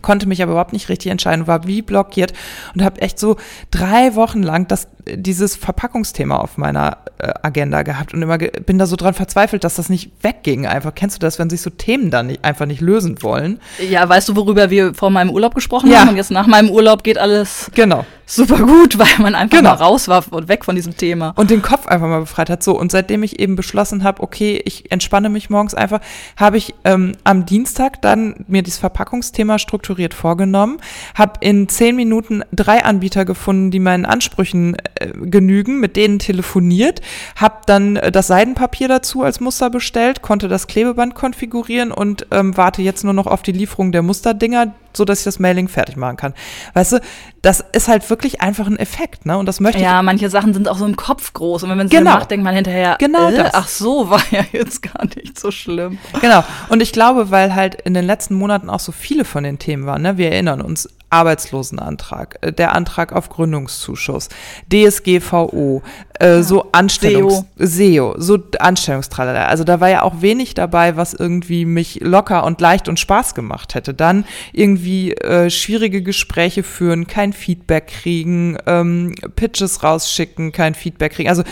[0.00, 2.32] konnte mich aber überhaupt nicht richtig entscheiden, war wie blockiert
[2.74, 3.36] und habe echt so
[3.70, 8.86] drei Wochen lang das, dieses Verpackungsthema auf meiner äh, Agenda gehabt und immer bin da
[8.86, 10.66] so dran verzweifelt, dass das nicht wegging.
[10.66, 13.60] Einfach kennst du das, wenn sich so Themen dann nicht, einfach nicht lösen wollen?
[13.90, 16.00] Ja, weißt du, worüber wir vor meinem Urlaub gesprochen ja.
[16.00, 16.10] haben?
[16.10, 19.70] Und jetzt nach meinem Urlaub geht alles genau super gut, weil man einfach genau.
[19.70, 21.32] mal raus war und weg von diesem Thema.
[21.36, 22.62] Und den Kopf einfach mal befreit hat.
[22.62, 26.00] So, und seitdem ich eben beschlossen habe, okay, ich entspanne mich morgens einfach,
[26.36, 30.78] habe ich ähm, am Dienstag dann mir dieses Verpackungsthema strukturiert vorgenommen,
[31.14, 34.80] habe in zehn Minuten drei Anbieter gefunden, die meinen Ansprüchen äh,
[35.20, 37.00] genügen, mit denen telefoniert,
[37.36, 42.56] habe dann äh, das Seidenpapier dazu als Muster bestellt, konnte das Klebeband konfigurieren und ähm,
[42.56, 45.96] warte jetzt nur noch auf die Lieferung der Musterdinger, so dass ich das Mailing fertig
[45.96, 46.34] machen kann.
[46.74, 47.00] Weißt du,
[47.42, 49.36] das ist halt wirklich einfach ein Effekt, ne?
[49.36, 50.04] Und das möchte ja, ich.
[50.04, 51.64] manche Sachen sind auch so im Kopf groß.
[51.64, 52.14] Und wenn man sie genau.
[52.14, 55.98] macht, denkt man hinterher, genau äh, ach so, war ja jetzt gar nicht so schlimm.
[56.20, 56.44] Genau.
[56.68, 59.86] Und ich glaube, weil halt in den letzten Monaten auch so viele von den Themen
[59.86, 60.16] waren, ne?
[60.18, 64.28] Wir erinnern uns, Arbeitslosenantrag, äh, der Antrag auf Gründungszuschuss,
[64.72, 65.82] DSGVO,
[66.22, 69.46] äh, ja, so Anstellungs SEO, so Anstellungstralala.
[69.46, 73.34] Also da war ja auch wenig dabei, was irgendwie mich locker und leicht und Spaß
[73.34, 73.92] gemacht hätte.
[73.92, 81.28] Dann irgendwie äh, schwierige Gespräche führen, kein Feedback kriegen, ähm, Pitches rausschicken, kein Feedback kriegen.
[81.28, 81.42] Also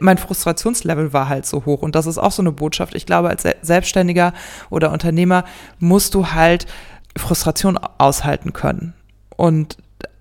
[0.00, 2.94] mein Frustrationslevel war halt so hoch und das ist auch so eine Botschaft.
[2.94, 4.34] Ich glaube, als Selbstständiger
[4.68, 5.44] oder Unternehmer
[5.78, 6.66] musst du halt
[7.16, 8.94] Frustration aushalten können
[9.36, 9.78] und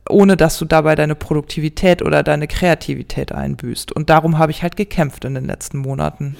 [0.09, 3.91] ohne dass du dabei deine Produktivität oder deine Kreativität einbüßt.
[3.91, 6.35] Und darum habe ich halt gekämpft in den letzten Monaten.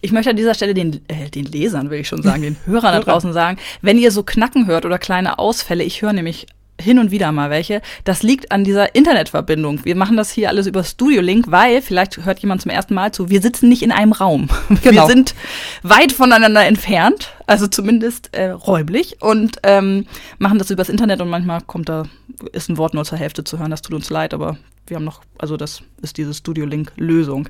[0.00, 2.92] Ich möchte an dieser Stelle den, äh, den Lesern, will ich schon sagen, den Hörern
[2.92, 6.46] da draußen sagen, wenn ihr so Knacken hört oder kleine Ausfälle, ich höre nämlich
[6.80, 7.82] hin und wieder mal welche.
[8.04, 9.84] Das liegt an dieser Internetverbindung.
[9.84, 13.12] Wir machen das hier alles über Studio Link, weil, vielleicht hört jemand zum ersten Mal
[13.12, 14.48] zu, wir sitzen nicht in einem Raum.
[14.82, 15.02] Genau.
[15.02, 15.34] Wir sind
[15.82, 20.06] weit voneinander entfernt, also zumindest äh, räumlich und ähm,
[20.38, 22.04] machen das übers Internet und manchmal kommt da,
[22.52, 25.04] ist ein Wort nur zur Hälfte zu hören, das tut uns leid, aber wir haben
[25.04, 27.48] noch, also das ist diese Studio Link Lösung.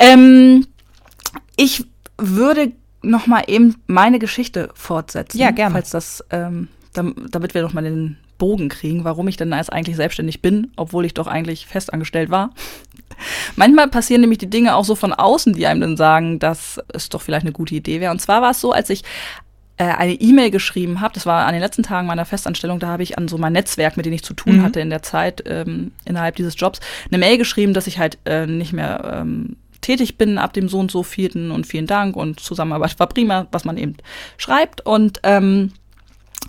[0.00, 0.66] Ähm,
[1.56, 1.84] ich
[2.18, 5.38] würde noch mal eben meine Geschichte fortsetzen.
[5.38, 5.74] Ja, gerne.
[5.74, 9.96] Falls das, ähm, damit wir noch mal den Bogen kriegen, warum ich denn jetzt eigentlich
[9.96, 12.50] selbstständig bin, obwohl ich doch eigentlich festangestellt war.
[13.56, 17.08] Manchmal passieren nämlich die Dinge auch so von außen, die einem dann sagen, dass es
[17.08, 18.12] doch vielleicht eine gute Idee wäre.
[18.12, 19.02] Und zwar war es so, als ich
[19.78, 23.02] äh, eine E-Mail geschrieben habe, das war an den letzten Tagen meiner Festanstellung, da habe
[23.02, 24.62] ich an so mein Netzwerk, mit dem ich zu tun mhm.
[24.62, 28.46] hatte in der Zeit ähm, innerhalb dieses Jobs, eine Mail geschrieben, dass ich halt äh,
[28.46, 32.40] nicht mehr ähm, tätig bin ab dem so und so vierten und vielen Dank und
[32.40, 33.96] Zusammenarbeit war prima, was man eben
[34.36, 34.84] schreibt.
[34.84, 35.72] Und ähm,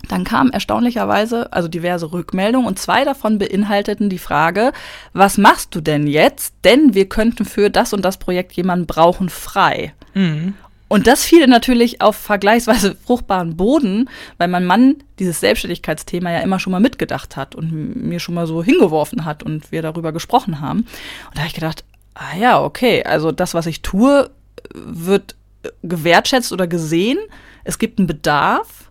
[0.08, 4.72] Dann kamen erstaunlicherweise also diverse Rückmeldungen und zwei davon beinhalteten die Frage,
[5.12, 6.54] was machst du denn jetzt?
[6.64, 9.92] Denn wir könnten für das und das Projekt jemanden brauchen frei.
[10.14, 10.54] Mhm.
[10.88, 14.08] Und das fiel natürlich auf vergleichsweise fruchtbaren Boden,
[14.38, 18.46] weil mein Mann dieses Selbstständigkeitsthema ja immer schon mal mitgedacht hat und mir schon mal
[18.46, 20.80] so hingeworfen hat und wir darüber gesprochen haben.
[20.80, 21.84] Und da habe ich gedacht,
[22.14, 24.30] ah ja, okay, also das, was ich tue,
[24.72, 25.36] wird
[25.82, 27.18] gewertschätzt oder gesehen.
[27.64, 28.87] Es gibt einen Bedarf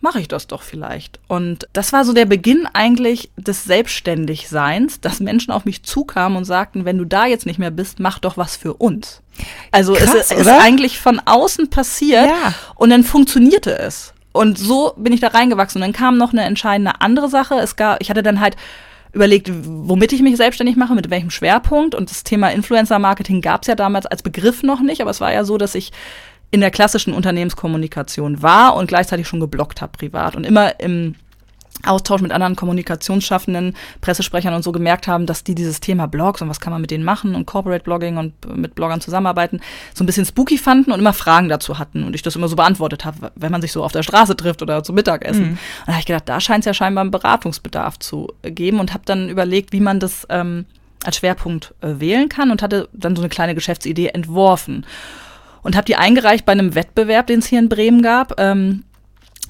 [0.00, 1.18] mache ich das doch vielleicht.
[1.26, 6.44] Und das war so der Beginn eigentlich des Selbstständigseins, dass Menschen auf mich zukamen und
[6.44, 9.22] sagten, wenn du da jetzt nicht mehr bist, mach doch was für uns.
[9.72, 12.54] Also Krass, es ist eigentlich von außen passiert ja.
[12.76, 14.12] und dann funktionierte es.
[14.32, 15.82] Und so bin ich da reingewachsen.
[15.82, 17.56] Und dann kam noch eine entscheidende andere Sache.
[17.56, 18.56] Es gab, ich hatte dann halt
[19.12, 21.94] überlegt, womit ich mich selbstständig mache, mit welchem Schwerpunkt.
[21.94, 25.32] Und das Thema Influencer-Marketing gab es ja damals als Begriff noch nicht, aber es war
[25.32, 25.92] ja so, dass ich
[26.50, 31.14] in der klassischen Unternehmenskommunikation war und gleichzeitig schon geblockt habe privat und immer im
[31.86, 36.48] Austausch mit anderen Kommunikationsschaffenden, Pressesprechern und so gemerkt haben, dass die dieses Thema Blogs und
[36.48, 39.60] was kann man mit denen machen und Corporate Blogging und mit Bloggern zusammenarbeiten,
[39.94, 42.56] so ein bisschen spooky fanden und immer Fragen dazu hatten und ich das immer so
[42.56, 45.42] beantwortet habe, wenn man sich so auf der Straße trifft oder zum Mittagessen.
[45.42, 45.50] Mhm.
[45.50, 48.92] Und da habe ich gedacht, da scheint es ja scheinbar einen Beratungsbedarf zu geben und
[48.92, 50.66] habe dann überlegt, wie man das ähm,
[51.04, 54.84] als Schwerpunkt äh, wählen kann und hatte dann so eine kleine Geschäftsidee entworfen
[55.68, 58.40] und habe die eingereicht bei einem Wettbewerb, den es hier in Bremen gab.
[58.40, 58.84] Ähm,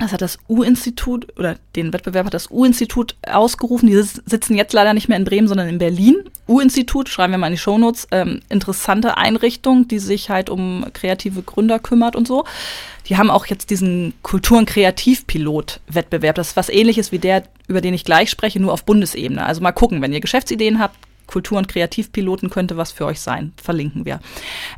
[0.01, 3.87] das hat das U-Institut oder den Wettbewerb hat das U-Institut ausgerufen.
[3.87, 6.17] Die sitzen jetzt leider nicht mehr in Bremen, sondern in Berlin.
[6.49, 11.43] U-Institut, schreiben wir mal in die Shownotes, ähm, interessante Einrichtung, die sich halt um kreative
[11.43, 12.45] Gründer kümmert und so.
[13.07, 16.35] Die haben auch jetzt diesen Kultur- und Kreativpilot-Wettbewerb.
[16.35, 19.47] Das ist was ähnliches wie der, über den ich gleich spreche, nur auf Bundesebene.
[19.47, 20.97] Also mal gucken, wenn ihr Geschäftsideen habt,
[21.29, 23.53] Kultur- und Kreativpiloten könnte was für euch sein.
[23.63, 24.19] Verlinken wir.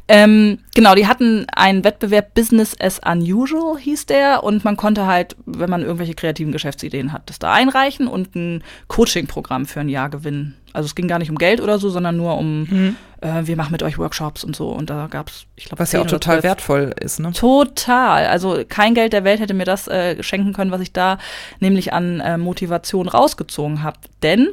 [0.09, 5.37] Ähm, genau, die hatten einen Wettbewerb Business as Unusual hieß der und man konnte halt,
[5.47, 10.11] wenn man irgendwelche kreativen Geschäftsideen hat, das da einreichen und ein Coaching-Programm für ein Jahr
[10.11, 10.57] gewinnen.
[10.73, 12.97] Also es ging gar nicht um Geld oder so, sondern nur um, mhm.
[13.21, 14.69] äh, wir machen mit euch Workshops und so.
[14.69, 17.33] Und da gab es, ich glaube, was ja auch total wertvoll ist, ne?
[17.33, 18.27] Total.
[18.27, 21.19] Also kein Geld der Welt hätte mir das äh, schenken können, was ich da
[21.59, 23.99] nämlich an äh, Motivation rausgezogen habe.
[24.23, 24.51] Denn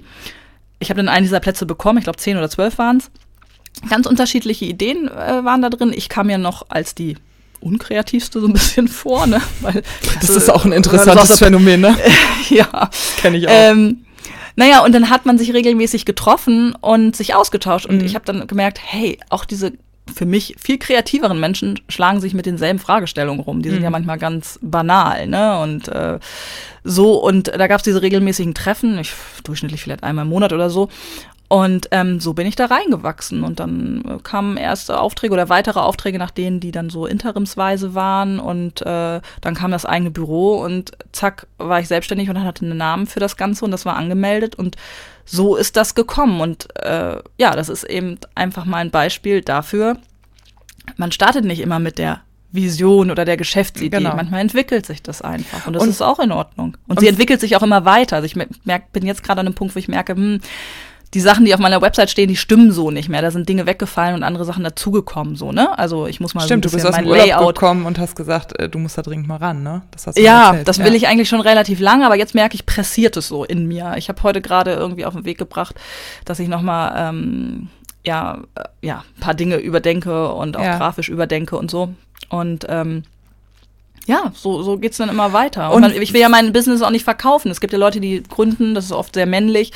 [0.80, 3.10] ich habe dann einen dieser Plätze bekommen, ich glaube zehn oder zwölf waren es.
[3.90, 5.94] Ganz unterschiedliche Ideen äh, waren da drin.
[5.96, 7.16] Ich kam ja noch als die
[7.60, 9.42] unkreativste so ein bisschen vor, ne?
[9.62, 9.84] Weil,
[10.20, 11.96] das ist auch ein interessantes das, Phänomen, ne?
[12.50, 12.90] ja.
[13.18, 13.52] Kenne ich auch.
[13.54, 14.06] Ähm,
[14.56, 17.86] naja, und dann hat man sich regelmäßig getroffen und sich ausgetauscht.
[17.86, 18.06] Und mhm.
[18.06, 19.74] ich habe dann gemerkt, hey, auch diese
[20.14, 23.62] für mich viel kreativeren Menschen schlagen sich mit denselben Fragestellungen rum.
[23.62, 23.84] Die sind mhm.
[23.86, 25.60] ja manchmal ganz banal, ne?
[25.60, 26.20] Und äh,
[26.84, 30.70] so, und da gab es diese regelmäßigen Treffen, ich, durchschnittlich vielleicht einmal im Monat oder
[30.70, 30.90] so.
[31.50, 33.44] Und ähm, so bin ich da reingewachsen.
[33.44, 37.96] Und dann äh, kamen erste Aufträge oder weitere Aufträge nach denen, die dann so interimsweise
[37.96, 38.40] waren.
[38.40, 42.78] Und äh, dann kam das eigene Büro und zack, war ich selbstständig und hatte einen
[42.78, 44.56] Namen für das Ganze und das war angemeldet.
[44.56, 44.76] Und
[45.28, 46.42] so ist das gekommen.
[46.42, 49.98] Und äh, ja, das ist eben einfach mal ein Beispiel dafür.
[50.96, 53.98] Man startet nicht immer mit der Vision oder der Geschäftsidee.
[53.98, 54.16] Genau.
[54.16, 56.78] Manchmal entwickelt sich das einfach und das und, ist auch in Ordnung.
[56.88, 58.16] Und, und sie entwickelt sich auch immer weiter.
[58.16, 60.40] Also ich merk, bin jetzt gerade an einem Punkt, wo ich merke, hm,
[61.14, 63.22] die Sachen, die auf meiner Website stehen, die stimmen so nicht mehr.
[63.22, 65.78] Da sind Dinge weggefallen und andere Sachen dazugekommen, so, ne?
[65.78, 67.86] Also ich muss mal Stimmt, so ein bisschen du bist aus dem Urlaub Layout gekommen
[67.86, 69.84] und hast gesagt, äh, du musst da dringend mal ran, ne?
[69.92, 70.68] Das hast du ja, erzählt.
[70.68, 70.96] das will ja.
[70.96, 73.96] ich eigentlich schon relativ lange, aber jetzt merke ich, pressiert es so in mir.
[73.98, 75.76] Ich habe heute gerade irgendwie auf den Weg gebracht,
[76.26, 77.70] dass ich noch mal ähm,
[78.04, 80.78] ja, äh, ja, ein paar Dinge überdenke und auch ja.
[80.78, 81.90] grafisch überdenke und so.
[82.30, 83.04] Und ähm,
[84.08, 85.70] ja, so, so geht's dann immer weiter.
[85.70, 87.52] Und, und man, ich will ja mein Business auch nicht verkaufen.
[87.52, 89.74] Es gibt ja Leute, die gründen, das ist oft sehr männlich,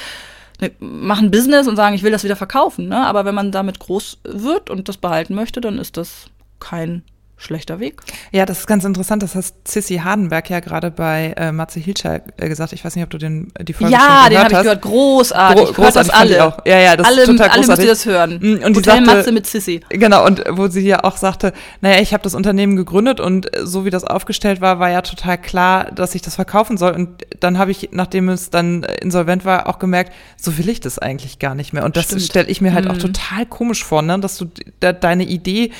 [0.79, 2.87] machen Business und sagen, ich will das wieder verkaufen.
[2.87, 3.05] Ne?
[3.05, 6.27] Aber wenn man damit groß wird und das behalten möchte, dann ist das
[6.59, 7.03] kein
[7.41, 8.01] schlechter Weg.
[8.31, 9.23] Ja, das ist ganz interessant.
[9.23, 12.73] Das hast Sissy Hardenberg ja gerade bei äh, Matze Hilscher äh, gesagt.
[12.73, 14.31] Ich weiß nicht, ob du den, die Folge ja, schon gehört hast.
[14.31, 14.81] Ja, den habe ich gehört.
[14.81, 15.65] Großartig.
[15.65, 16.11] Gro großartig.
[16.11, 16.45] Das alle.
[16.45, 16.65] Auch.
[16.65, 17.57] Ja, ja, das alle, ist total großartig.
[17.57, 18.39] Alle müsst ihr das hören.
[18.41, 19.81] Mm, und die sagte, Matze mit Sissy.
[19.89, 23.85] Genau, und wo sie ja auch sagte, naja, ich habe das Unternehmen gegründet und so
[23.85, 26.93] wie das aufgestellt war, war ja total klar, dass ich das verkaufen soll.
[26.93, 30.99] Und dann habe ich, nachdem es dann insolvent war, auch gemerkt, so will ich das
[30.99, 31.83] eigentlich gar nicht mehr.
[31.83, 32.91] Und das stelle ich mir halt mhm.
[32.91, 34.19] auch total komisch vor, ne?
[34.19, 34.45] dass du
[34.81, 35.71] de deine Idee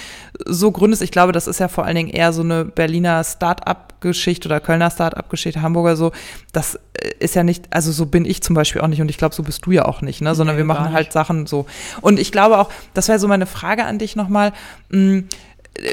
[0.45, 1.01] so gründest.
[1.01, 4.91] Ich glaube, das ist ja vor allen Dingen eher so eine Berliner Start-up-Geschichte oder Kölner
[4.91, 6.11] Start-up-Geschichte, Hamburger so.
[6.51, 9.17] Das äh, ist ja nicht, also so bin ich zum Beispiel auch nicht und ich
[9.17, 10.35] glaube, so bist du ja auch nicht, ne?
[10.35, 11.65] sondern nee, wir machen halt Sachen so.
[12.01, 14.53] Und ich glaube auch, das wäre so meine Frage an dich nochmal.
[14.91, 15.27] Hm,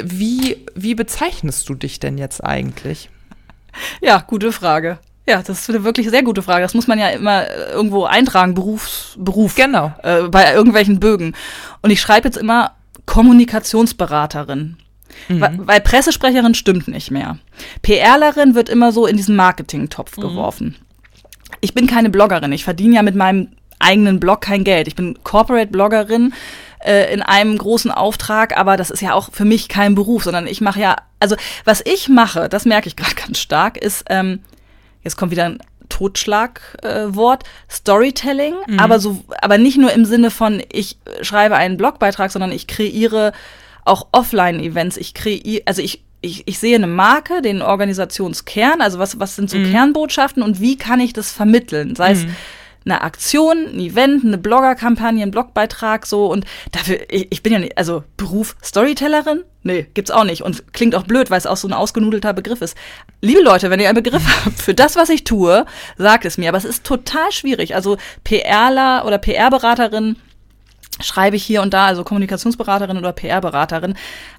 [0.03, 3.11] wie, wie bezeichnest du dich denn jetzt eigentlich?
[4.01, 4.99] Ja, gute Frage.
[5.29, 6.63] Ja, das ist eine wirklich sehr gute Frage.
[6.63, 9.55] Das muss man ja immer äh, irgendwo eintragen, Berufs, Beruf.
[9.57, 9.93] Genau.
[10.03, 11.35] Äh, bei irgendwelchen Bögen.
[11.83, 12.73] Und ich schreibe jetzt immer
[13.09, 14.77] Kommunikationsberaterin.
[15.29, 15.62] Mhm.
[15.64, 17.38] Weil Pressesprecherin stimmt nicht mehr.
[17.81, 20.23] PRlerin wird immer so in diesen Marketing-Topf mhm.
[20.23, 20.77] geworfen.
[21.62, 22.53] Ich bin keine Bloggerin.
[22.53, 24.87] Ich verdiene ja mit meinem eigenen Blog kein Geld.
[24.88, 26.35] Ich bin Corporate-Bloggerin
[26.85, 30.47] äh, in einem großen Auftrag, aber das ist ja auch für mich kein Beruf, sondern
[30.47, 34.40] ich mache ja, also was ich mache, das merke ich gerade ganz stark, ist, ähm,
[35.03, 38.79] jetzt kommt wieder ein Totschlagwort, äh, Storytelling, mhm.
[38.79, 43.33] aber so, aber nicht nur im Sinne von, ich schreibe einen Blogbeitrag, sondern ich kreiere
[43.85, 44.96] auch Offline-Events.
[44.96, 49.51] Ich kreiere, also ich, ich, ich sehe eine Marke, den Organisationskern, also was, was sind
[49.51, 49.70] so mhm.
[49.70, 51.96] Kernbotschaften und wie kann ich das vermitteln?
[51.96, 52.37] Sei es mhm
[52.85, 57.59] eine Aktion, ein Event, eine Bloggerkampagne, ein Blogbeitrag so und dafür, ich, ich bin ja
[57.59, 59.45] nicht, also Beruf Storytellerin?
[59.62, 62.62] Nee, gibt's auch nicht und klingt auch blöd, weil es auch so ein ausgenudelter Begriff
[62.62, 62.77] ist.
[63.21, 66.49] Liebe Leute, wenn ihr einen Begriff habt für das, was ich tue, sagt es mir,
[66.49, 67.75] aber es ist total schwierig.
[67.75, 70.17] Also PRler oder PR-Beraterin
[71.01, 73.95] schreibe ich hier und da, also Kommunikationsberaterin oder PR-Beraterin.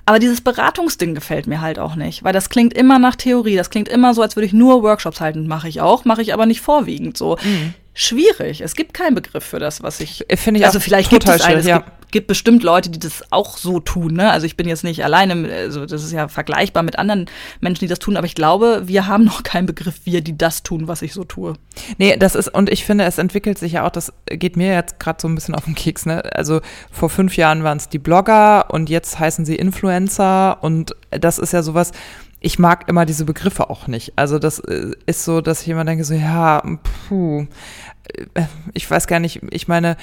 [0.06, 3.56] Aber dieses Beratungsding gefällt mir halt auch nicht, weil das klingt immer nach Theorie.
[3.56, 5.47] Das klingt immer so, als würde ich nur Workshops halten.
[5.47, 7.38] Mache ich auch, mache ich aber nicht vorwiegend so.
[7.43, 8.62] Mhm schwierig.
[8.62, 10.25] Es gibt keinen Begriff für das, was ich.
[10.36, 11.60] Finde ich also vielleicht gibt es einen.
[11.60, 11.80] Es ja.
[11.80, 14.13] gibt, gibt, bestimmt Leute, die das auch so tun.
[14.13, 14.32] Ne?
[14.32, 15.52] Also ich bin jetzt nicht alleine.
[15.52, 17.25] Also das ist ja vergleichbar mit anderen
[17.60, 18.17] Menschen, die das tun.
[18.17, 21.23] Aber ich glaube, wir haben noch keinen Begriff, wir, die das tun, was ich so
[21.23, 21.54] tue.
[21.97, 23.91] Nee, das ist und ich finde, es entwickelt sich ja auch.
[23.91, 26.06] Das geht mir jetzt gerade so ein bisschen auf den Keks.
[26.06, 26.23] Ne?
[26.34, 31.39] Also vor fünf Jahren waren es die Blogger und jetzt heißen sie Influencer und das
[31.39, 31.91] ist ja sowas
[32.41, 34.13] ich mag immer diese Begriffe auch nicht.
[34.15, 36.63] Also das äh, ist so, dass ich immer denke, so ja,
[37.08, 37.47] puh,
[38.34, 39.97] äh, ich weiß gar nicht, ich meine,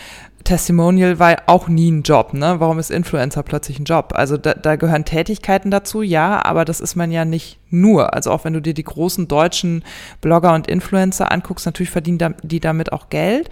[0.45, 2.57] Testimonial war auch nie ein Job, ne?
[2.61, 4.13] Warum ist Influencer plötzlich ein Job?
[4.15, 8.15] Also da, da gehören Tätigkeiten dazu, ja, aber das ist man ja nicht nur.
[8.15, 9.83] Also auch wenn du dir die großen deutschen
[10.21, 13.51] Blogger und Influencer anguckst, natürlich verdienen die damit auch Geld.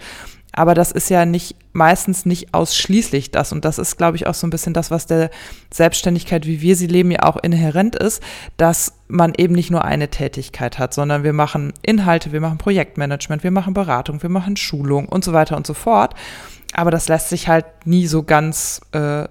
[0.57, 3.51] Aber das ist ja nicht meistens nicht ausschließlich das.
[3.51, 5.29] Und das ist, glaube ich, auch so ein bisschen das, was der
[5.71, 8.23] Selbstständigkeit, wie wir sie leben, ja auch inhärent ist,
[8.55, 13.43] dass man eben nicht nur eine Tätigkeit hat, sondern wir machen Inhalte, wir machen Projektmanagement,
[13.43, 16.13] wir machen Beratung, wir machen Schulung und so weiter und so fort.
[16.73, 19.27] Aber das lässt sich halt nie so ganz äh,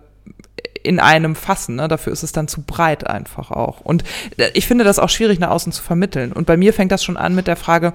[0.82, 1.76] in einem fassen.
[1.76, 1.88] Ne?
[1.88, 3.80] Dafür ist es dann zu breit einfach auch.
[3.80, 4.04] Und
[4.36, 6.32] äh, ich finde das auch schwierig nach außen zu vermitteln.
[6.32, 7.94] Und bei mir fängt das schon an mit der Frage,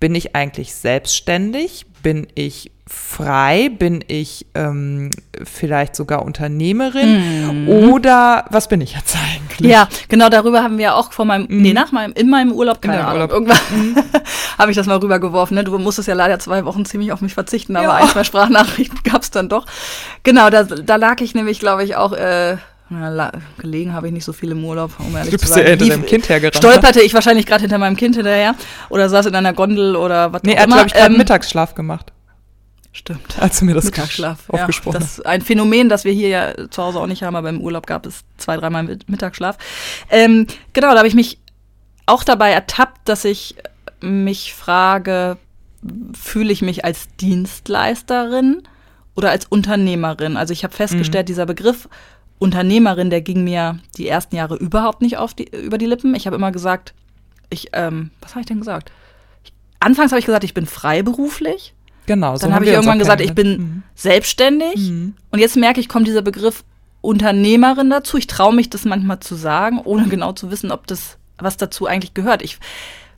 [0.00, 1.84] bin ich eigentlich selbstständig?
[2.02, 3.70] Bin ich frei?
[3.70, 5.10] Bin ich ähm,
[5.42, 7.66] vielleicht sogar Unternehmerin?
[7.66, 7.68] Mm.
[7.68, 9.70] Oder was bin ich jetzt eigentlich?
[9.70, 11.62] Ja, genau darüber haben wir auch vor meinem, mm.
[11.62, 13.30] nee, nach meinem, in meinem Urlaub, keine Ahnung, Urlaub.
[13.30, 13.96] irgendwann mm.
[14.58, 15.54] habe ich das mal rübergeworfen.
[15.54, 15.64] Ne?
[15.64, 17.94] Du musstest ja leider zwei Wochen ziemlich auf mich verzichten, aber ja.
[17.94, 19.66] ein, zwei Sprachnachrichten gab es dann doch.
[20.22, 22.56] Genau, da, da lag ich nämlich, glaube ich, auch äh,
[22.92, 25.64] na, gelegen habe ich nicht so viel im Urlaub, um ehrlich du bist zu sein.
[25.64, 26.56] ja hinter deinem Kind hergerannt.
[26.56, 28.54] Stolperte ich wahrscheinlich gerade hinter meinem Kind hinterher
[28.88, 30.66] oder saß in einer Gondel oder was nee, auch immer.
[30.66, 32.12] Nee, er hat, glaube ich, ähm, Mittagsschlaf gemacht.
[32.94, 33.38] Stimmt.
[33.40, 36.70] Als du mir das Mittagsschlaf aufgesprochen ja, Das ist ein Phänomen, das wir hier ja
[36.70, 39.56] zu Hause auch nicht haben, aber im Urlaub gab es zwei, dreimal Mittagsschlaf.
[40.10, 41.38] Ähm, genau, da habe ich mich
[42.04, 43.56] auch dabei ertappt, dass ich
[44.00, 45.38] mich frage,
[46.12, 48.62] fühle ich mich als Dienstleisterin
[49.14, 50.36] oder als Unternehmerin?
[50.36, 51.32] Also ich habe festgestellt, mhm.
[51.32, 51.88] dieser Begriff
[52.42, 56.14] Unternehmerin, der ging mir die ersten Jahre überhaupt nicht auf die, über die Lippen.
[56.14, 56.92] Ich habe immer gesagt,
[57.50, 58.90] ich, ähm, was habe ich denn gesagt?
[59.44, 61.72] Ich, anfangs habe ich gesagt, ich bin freiberuflich.
[62.06, 62.36] Genau.
[62.36, 63.82] So Dann habe ich irgendwann gesagt, ich bin mhm.
[63.94, 64.90] selbstständig.
[64.90, 65.14] Mhm.
[65.30, 66.64] Und jetzt merke ich, kommt dieser Begriff
[67.00, 68.16] Unternehmerin dazu.
[68.16, 71.86] Ich traue mich, das manchmal zu sagen, ohne genau zu wissen, ob das, was dazu
[71.86, 72.42] eigentlich gehört.
[72.42, 72.58] Ich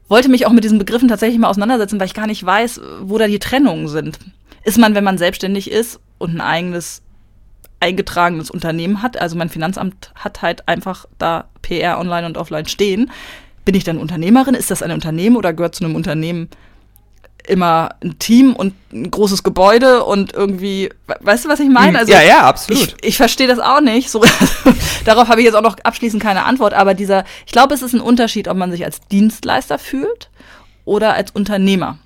[0.08, 3.16] wollte mich auch mit diesen Begriffen tatsächlich mal auseinandersetzen, weil ich gar nicht weiß, wo
[3.16, 4.18] da die Trennungen sind.
[4.64, 7.02] Ist man, wenn man selbstständig ist und ein eigenes
[7.80, 13.10] eingetragenes Unternehmen hat, also mein Finanzamt hat halt einfach da PR online und offline stehen.
[13.64, 14.54] Bin ich dann Unternehmerin?
[14.54, 16.48] Ist das ein Unternehmen oder gehört zu einem Unternehmen
[17.46, 21.90] immer ein Team und ein großes Gebäude und irgendwie, weißt du, was ich meine?
[21.90, 21.96] Mhm.
[21.96, 22.96] Also, ja, ja, absolut.
[23.00, 24.10] Ich, ich verstehe das auch nicht.
[24.10, 24.22] So,
[25.04, 27.92] darauf habe ich jetzt auch noch abschließend keine Antwort, aber dieser, ich glaube, es ist
[27.92, 30.30] ein Unterschied, ob man sich als Dienstleister fühlt
[30.84, 31.98] oder als Unternehmer.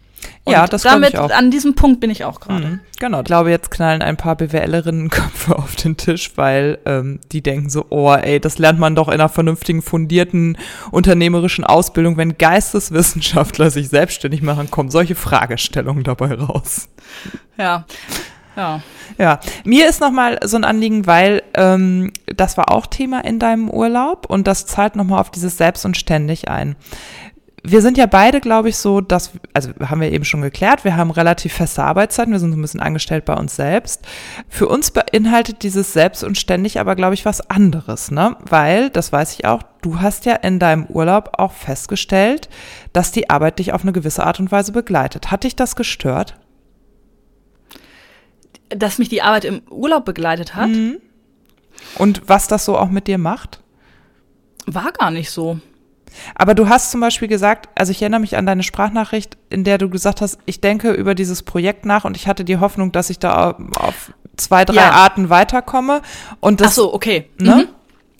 [0.44, 1.30] Und ja, das damit, ich auch.
[1.30, 2.66] an diesem Punkt bin ich auch gerade.
[2.66, 3.18] Mhm, genau.
[3.18, 7.68] Ich glaube, jetzt knallen ein paar BWLerinnen Köpfe auf den Tisch, weil ähm, die denken
[7.68, 10.56] so, oh, ey, das lernt man doch in einer vernünftigen, fundierten
[10.90, 12.16] unternehmerischen Ausbildung.
[12.16, 16.88] Wenn Geisteswissenschaftler sich selbstständig machen, kommen solche Fragestellungen dabei raus.
[17.58, 17.84] Ja.
[18.56, 18.80] Ja.
[19.18, 23.70] Ja, mir ist nochmal so ein Anliegen, weil ähm, das war auch Thema in deinem
[23.70, 26.76] Urlaub und das zahlt nochmal auf dieses Selbst und ständig ein
[27.64, 30.96] wir sind ja beide, glaube ich, so, dass, also haben wir eben schon geklärt, wir
[30.96, 34.06] haben relativ feste Arbeitszeiten, wir sind so ein bisschen angestellt bei uns selbst.
[34.48, 38.36] Für uns beinhaltet dieses Selbst und ständig aber, glaube ich, was anderes, ne?
[38.48, 42.48] Weil, das weiß ich auch, du hast ja in deinem Urlaub auch festgestellt,
[42.92, 45.30] dass die Arbeit dich auf eine gewisse Art und Weise begleitet.
[45.30, 46.36] Hat dich das gestört?
[48.68, 50.68] Dass mich die Arbeit im Urlaub begleitet hat?
[50.68, 50.98] Mhm.
[51.96, 53.62] Und was das so auch mit dir macht?
[54.66, 55.60] War gar nicht so.
[56.34, 59.78] Aber du hast zum Beispiel gesagt, also ich erinnere mich an deine Sprachnachricht, in der
[59.78, 63.10] du gesagt hast, ich denke über dieses Projekt nach und ich hatte die Hoffnung, dass
[63.10, 64.90] ich da auf zwei, drei ja.
[64.90, 66.02] Arten weiterkomme.
[66.40, 67.28] Und das, Ach so, okay.
[67.38, 67.56] Ne?
[67.56, 67.68] Mhm.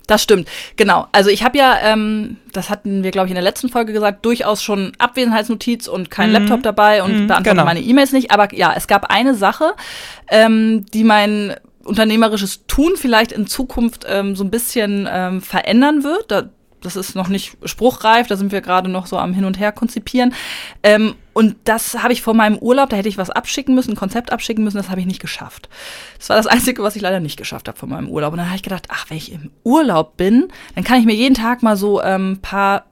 [0.08, 1.06] Das stimmt, genau.
[1.12, 4.24] Also ich habe ja, ähm, das hatten wir, glaube ich, in der letzten Folge gesagt,
[4.24, 6.36] durchaus schon Abwesenheitsnotiz und kein mhm.
[6.36, 7.66] Laptop dabei und mhm, beantworte genau.
[7.66, 8.30] meine E-Mails nicht.
[8.30, 9.74] Aber ja, es gab eine Sache,
[10.30, 16.30] ähm, die mein unternehmerisches Tun vielleicht in Zukunft ähm, so ein bisschen ähm, verändern wird.
[16.30, 16.48] Da,
[16.80, 19.72] das ist noch nicht spruchreif, da sind wir gerade noch so am Hin und Her
[19.72, 20.34] konzipieren.
[20.82, 23.96] Ähm, und das habe ich vor meinem Urlaub, da hätte ich was abschicken müssen, ein
[23.96, 25.68] Konzept abschicken müssen, das habe ich nicht geschafft.
[26.18, 28.32] Das war das Einzige, was ich leider nicht geschafft habe vor meinem Urlaub.
[28.32, 31.14] Und dann habe ich gedacht, ach, wenn ich im Urlaub bin, dann kann ich mir
[31.14, 32.86] jeden Tag mal so ein ähm, paar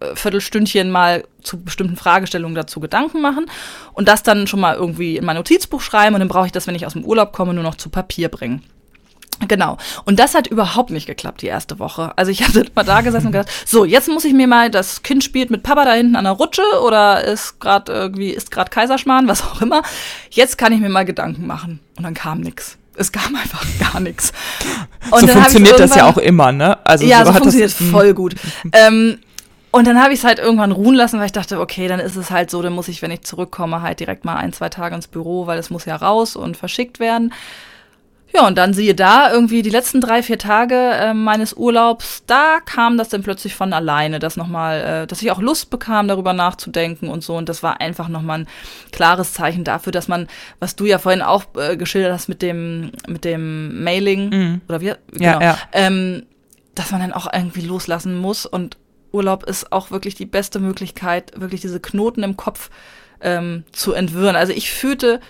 [0.00, 3.46] äh, Viertelstündchen mal zu bestimmten Fragestellungen dazu Gedanken machen
[3.92, 6.66] und das dann schon mal irgendwie in mein Notizbuch schreiben und dann brauche ich das,
[6.66, 8.62] wenn ich aus dem Urlaub komme, nur noch zu Papier bringen.
[9.48, 9.78] Genau.
[10.04, 12.12] Und das hat überhaupt nicht geklappt, die erste Woche.
[12.16, 15.02] Also ich habe mal da gesessen und gedacht, so, jetzt muss ich mir mal, das
[15.02, 18.70] Kind spielt mit Papa da hinten an der Rutsche oder ist gerade irgendwie, ist gerade
[18.70, 19.82] Kaiserschmarrn, was auch immer.
[20.30, 21.80] Jetzt kann ich mir mal Gedanken machen.
[21.96, 22.76] Und dann kam nix.
[22.96, 24.32] Es kam einfach gar nichts.
[25.10, 26.78] so funktioniert das ja auch immer, ne?
[26.86, 28.34] Also ja, so, so funktioniert es voll gut.
[28.72, 29.18] ähm,
[29.74, 32.14] und dann habe ich es halt irgendwann ruhen lassen, weil ich dachte, okay, dann ist
[32.14, 34.94] es halt so, dann muss ich, wenn ich zurückkomme, halt direkt mal ein, zwei Tage
[34.94, 37.32] ins Büro, weil es muss ja raus und verschickt werden.
[38.34, 42.58] Ja, und dann siehe da, irgendwie die letzten drei, vier Tage äh, meines Urlaubs, da
[42.58, 46.32] kam das dann plötzlich von alleine, dass nochmal, äh, dass ich auch Lust bekam, darüber
[46.32, 47.36] nachzudenken und so.
[47.36, 48.48] Und das war einfach nochmal ein
[48.90, 50.26] klares Zeichen dafür, dass man,
[50.58, 54.60] was du ja vorhin auch äh, geschildert hast mit dem, mit dem Mailing, mhm.
[54.68, 55.58] oder wie, genau, ja, ja.
[55.70, 56.26] Ähm,
[56.74, 58.46] dass man dann auch irgendwie loslassen muss.
[58.46, 58.76] Und
[59.12, 62.70] Urlaub ist auch wirklich die beste Möglichkeit, wirklich diese Knoten im Kopf
[63.20, 64.34] ähm, zu entwirren.
[64.34, 65.20] Also ich fühlte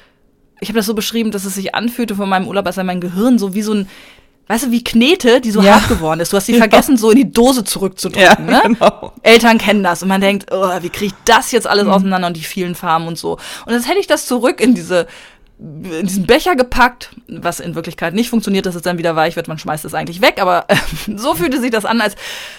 [0.65, 3.01] ich habe das so beschrieben, dass es sich anfühlte von meinem Urlaub, als sei mein
[3.01, 3.89] Gehirn so wie so ein,
[4.49, 5.75] weißt du, wie Knete, die so ja.
[5.75, 6.33] hart geworden ist.
[6.33, 6.59] Du hast sie ja.
[6.59, 8.49] vergessen, so in die Dose zurückzudrücken.
[8.49, 8.63] Ja, ne?
[8.65, 9.13] genau.
[9.23, 11.91] Eltern kennen das und man denkt, oh, wie kriege ich das jetzt alles mhm.
[11.91, 13.39] auseinander und die vielen Farben und so.
[13.67, 15.07] Und jetzt hätte ich das zurück in diese
[15.59, 19.47] in diesen Becher gepackt, was in Wirklichkeit nicht funktioniert, dass es dann wieder weich wird,
[19.47, 20.77] man schmeißt es eigentlich weg, aber äh,
[21.17, 22.17] so fühlte sich das an, als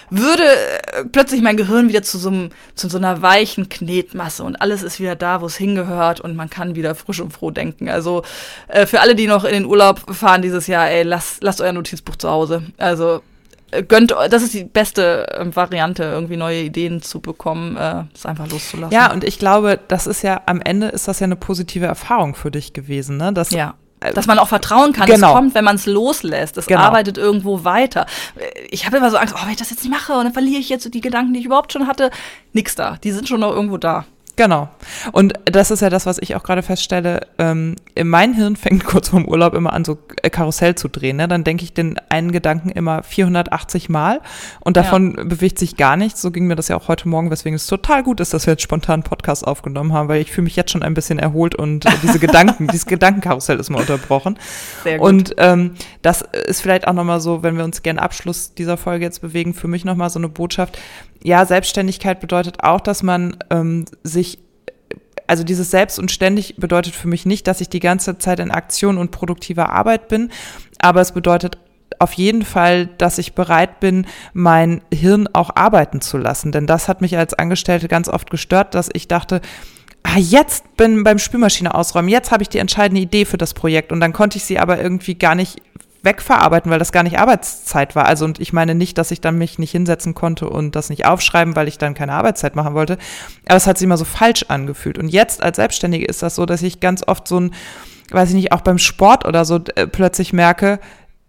[0.10, 2.32] würde äh, plötzlich mein Gehirn wieder zu so,
[2.74, 6.50] zu so einer weichen Knetmasse und alles ist wieder da, wo es hingehört und man
[6.50, 7.90] kann wieder frisch und froh denken.
[7.90, 8.24] Also
[8.70, 11.74] äh, für alle, die noch in den Urlaub fahren dieses Jahr, ey, lasst, lasst euer
[11.74, 12.64] Notizbuch zu Hause.
[12.78, 13.22] Also
[13.84, 18.50] gönnt, das ist die beste ähm, Variante, irgendwie neue Ideen zu bekommen, äh, es einfach
[18.50, 18.94] loszulassen.
[18.94, 22.36] Ja, und ich glaube, das ist ja, am Ende ist das ja eine positive Erfahrung
[22.36, 23.34] für dich gewesen, ne?
[23.34, 23.76] Dass, ja.
[24.02, 25.30] Äh, Dass man auch vertrauen kann, genau.
[25.30, 26.58] es kommt, wenn man es loslässt.
[26.58, 26.82] Es genau.
[26.82, 28.06] arbeitet irgendwo weiter.
[28.70, 30.60] Ich habe immer so Angst, oh, wenn ich das jetzt nicht mache und dann verliere
[30.60, 32.12] ich jetzt die Gedanken, die ich überhaupt schon hatte.
[32.54, 32.98] Nix da.
[33.04, 34.06] Die sind schon noch irgendwo da.
[34.36, 34.70] Genau.
[35.14, 37.22] Und das ist ja das, was ich auch gerade feststelle.
[37.38, 41.18] Ähm, in mein Hirn fängt kurz vorm Urlaub immer an, so äh, Karussell zu drehen.
[41.18, 41.28] Ne?
[41.28, 44.22] Dann denke ich den einen Gedanken immer 480 Mal
[44.60, 45.24] und davon ja.
[45.24, 46.22] bewegt sich gar nichts.
[46.22, 48.54] So ging mir das ja auch heute Morgen, weswegen es total gut ist, dass wir
[48.54, 51.56] jetzt spontan einen Podcast aufgenommen haben, weil ich fühle mich jetzt schon ein bisschen erholt
[51.56, 54.38] und äh, diese Gedanken, dieses Gedankenkarussell ist mal unterbrochen.
[54.84, 55.08] Sehr gut.
[55.08, 59.06] Und ähm, das ist vielleicht auch nochmal so, wenn wir uns gerne Abschluss dieser Folge
[59.06, 60.78] jetzt bewegen, für mich nochmal so eine Botschaft.
[61.24, 64.40] Ja, Selbstständigkeit bedeutet auch, dass man ähm, sich
[65.28, 68.52] also dieses Selbst und ständig bedeutet für mich nicht, dass ich die ganze Zeit in
[68.52, 70.32] Aktion und produktiver Arbeit bin,
[70.80, 71.58] aber es bedeutet
[72.00, 76.52] auf jeden Fall, dass ich bereit bin, mein Hirn auch arbeiten zu lassen.
[76.52, 79.42] Denn das hat mich als Angestellte ganz oft gestört, dass ich dachte,
[80.04, 83.92] ah, jetzt bin beim Spülmaschine ausräumen, jetzt habe ich die entscheidende Idee für das Projekt
[83.92, 85.62] und dann konnte ich sie aber irgendwie gar nicht
[86.06, 88.06] wegverarbeiten, weil das gar nicht Arbeitszeit war.
[88.06, 91.06] Also und ich meine nicht, dass ich dann mich nicht hinsetzen konnte und das nicht
[91.06, 92.98] aufschreiben, weil ich dann keine Arbeitszeit machen wollte.
[93.46, 94.98] Aber es hat sich immer so falsch angefühlt.
[94.98, 97.54] Und jetzt als Selbstständige ist das so, dass ich ganz oft so ein,
[98.12, 100.80] weiß ich nicht, auch beim Sport oder so äh, plötzlich merke,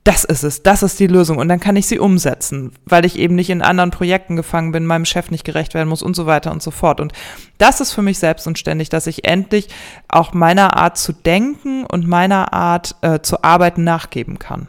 [0.07, 3.19] das ist es, das ist die Lösung und dann kann ich sie umsetzen, weil ich
[3.19, 6.27] eben nicht in anderen Projekten gefangen bin, meinem Chef nicht gerecht werden muss und so
[6.27, 7.01] weiter und so fort.
[7.01, 7.13] Und
[7.59, 9.69] das ist für mich selbst und ständig, dass ich endlich
[10.07, 14.69] auch meiner Art zu denken und meiner Art äh, zu arbeiten nachgeben kann.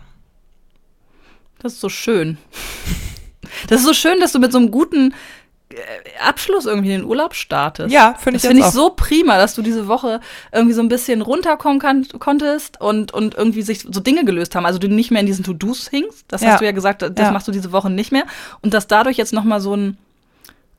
[1.60, 2.38] Das ist so schön.
[3.68, 5.14] Das ist so schön, dass du mit so einem guten
[6.26, 7.92] Abschluss irgendwie in den Urlaub startest.
[7.92, 10.20] Ja, finde ich Das finde ich so prima, dass du diese Woche
[10.52, 14.66] irgendwie so ein bisschen runterkommen kann, konntest und, und irgendwie sich so Dinge gelöst haben.
[14.66, 16.26] Also du nicht mehr in diesen To-Dos hingst.
[16.28, 16.52] Das ja.
[16.52, 17.32] hast du ja gesagt, das ja.
[17.32, 18.24] machst du diese Woche nicht mehr.
[18.62, 19.98] Und dass dadurch jetzt nochmal so ein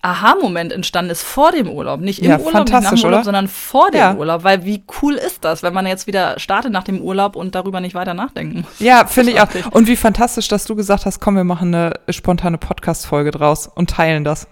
[0.00, 2.00] Aha-Moment entstanden ist vor dem Urlaub.
[2.00, 3.24] Nicht im ja, Urlaub, nicht nach dem Urlaub, oder?
[3.24, 4.14] sondern vor dem ja.
[4.14, 4.44] Urlaub.
[4.44, 7.80] Weil wie cool ist das, wenn man jetzt wieder startet nach dem Urlaub und darüber
[7.80, 8.78] nicht weiter nachdenken muss.
[8.78, 9.48] Ja, finde ich auch.
[9.72, 13.90] Und wie fantastisch, dass du gesagt hast, komm, wir machen eine spontane Podcast-Folge draus und
[13.90, 14.46] teilen das.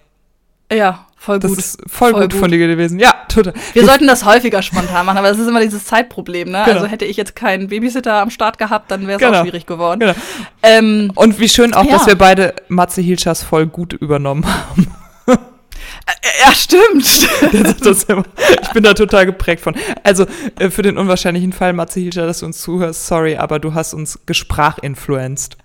[0.72, 1.58] Ja, Voll Das gut.
[1.58, 2.40] ist voll, Voll gut, gut.
[2.40, 3.00] von dir gewesen.
[3.00, 3.54] Ja, total.
[3.72, 6.50] Wir sollten das häufiger spontan machen, aber das ist immer dieses Zeitproblem.
[6.50, 6.62] Ne?
[6.64, 6.76] Genau.
[6.76, 9.38] Also hätte ich jetzt keinen Babysitter am Start gehabt, dann wäre es Genau.
[9.38, 10.00] auch schwierig geworden.
[10.00, 10.14] Genau.
[10.62, 11.92] Ähm, Und wie schön auch, Ja.
[11.92, 14.86] dass wir beide Matze Hilschers voll gut übernommen haben.
[15.28, 17.04] ja, stimmt.
[17.04, 18.22] Sagt das immer.
[18.62, 19.74] Ich bin da total geprägt von.
[20.04, 20.26] Also
[20.60, 23.94] äh, für den unwahrscheinlichen Fall, Matze Hilscher, dass du uns zuhörst, sorry, aber du hast
[23.94, 25.56] uns gesprachinfluenced.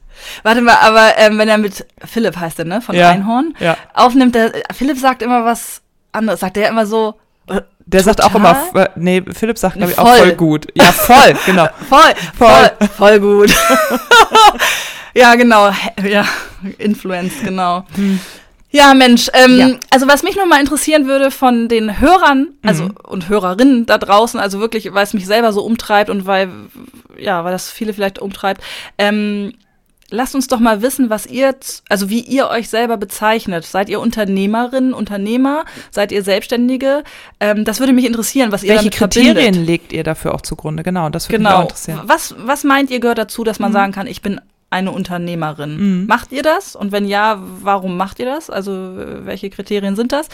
[0.43, 2.81] Warte mal, aber ähm, wenn er mit Philipp heißt er, ne?
[2.81, 3.09] Von Ja.
[3.09, 3.77] Einhorn Ja.
[3.93, 6.39] aufnimmt, der, Philipp sagt immer was anderes.
[6.39, 7.15] Sagt er immer so.
[7.47, 8.55] äh, Der sagt auch Total?
[8.73, 10.17] immer, nee, Philipp sagt, glaube ich, auch Voll.
[10.19, 10.67] voll gut.
[10.75, 11.67] Ja, voll, genau.
[11.89, 11.99] Voll,
[12.37, 12.71] Voll.
[12.77, 13.55] voll, voll gut.
[15.13, 15.71] ja, genau.
[16.03, 16.25] Ja,
[16.77, 17.85] Influence, genau.
[18.73, 19.59] Ja, Mensch, ähm, Hm.
[19.59, 19.75] Ja.
[19.89, 22.95] also was mich nochmal interessieren würde von den Hörern, also Mhm.
[23.05, 26.49] und Hörerinnen da draußen, also wirklich, weil es mich selber so umtreibt und weil,
[27.17, 28.61] ja, weil das viele vielleicht umtreibt,
[28.97, 29.53] ähm,
[30.11, 31.55] lasst uns doch mal wissen, was ihr,
[31.89, 33.65] also wie ihr euch selber bezeichnet.
[33.65, 35.65] Seid ihr Unternehmerinnen, Unternehmer?
[35.89, 37.03] Seid ihr Selbstständige?
[37.39, 39.65] Ähm, das würde mich interessieren, was ihr Welche damit Kriterien verbindet.
[39.67, 40.83] legt ihr dafür auch zugrunde?
[40.83, 41.61] Genau, das würde mich auch Genau.
[41.63, 41.99] interessieren.
[42.03, 42.09] Mhm.
[42.09, 44.39] Was, was meint ihr gehört dazu, dass man sagen kann, ich bin
[44.71, 46.07] eine Unternehmerin?
[46.07, 46.75] Macht ihr das?
[46.75, 48.49] Und wenn ja, warum macht ihr das?
[48.49, 50.29] Also äh, welche Kriterien sind das?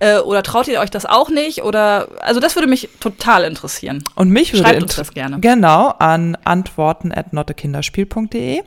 [0.00, 1.62] Äh, oder traut ihr euch das auch nicht?
[1.62, 4.02] Oder also das würde mich total interessieren.
[4.16, 5.38] Und mich würde Schreibt uns das gerne.
[5.40, 8.62] Genau, an antworten at nottekinderspiel.de.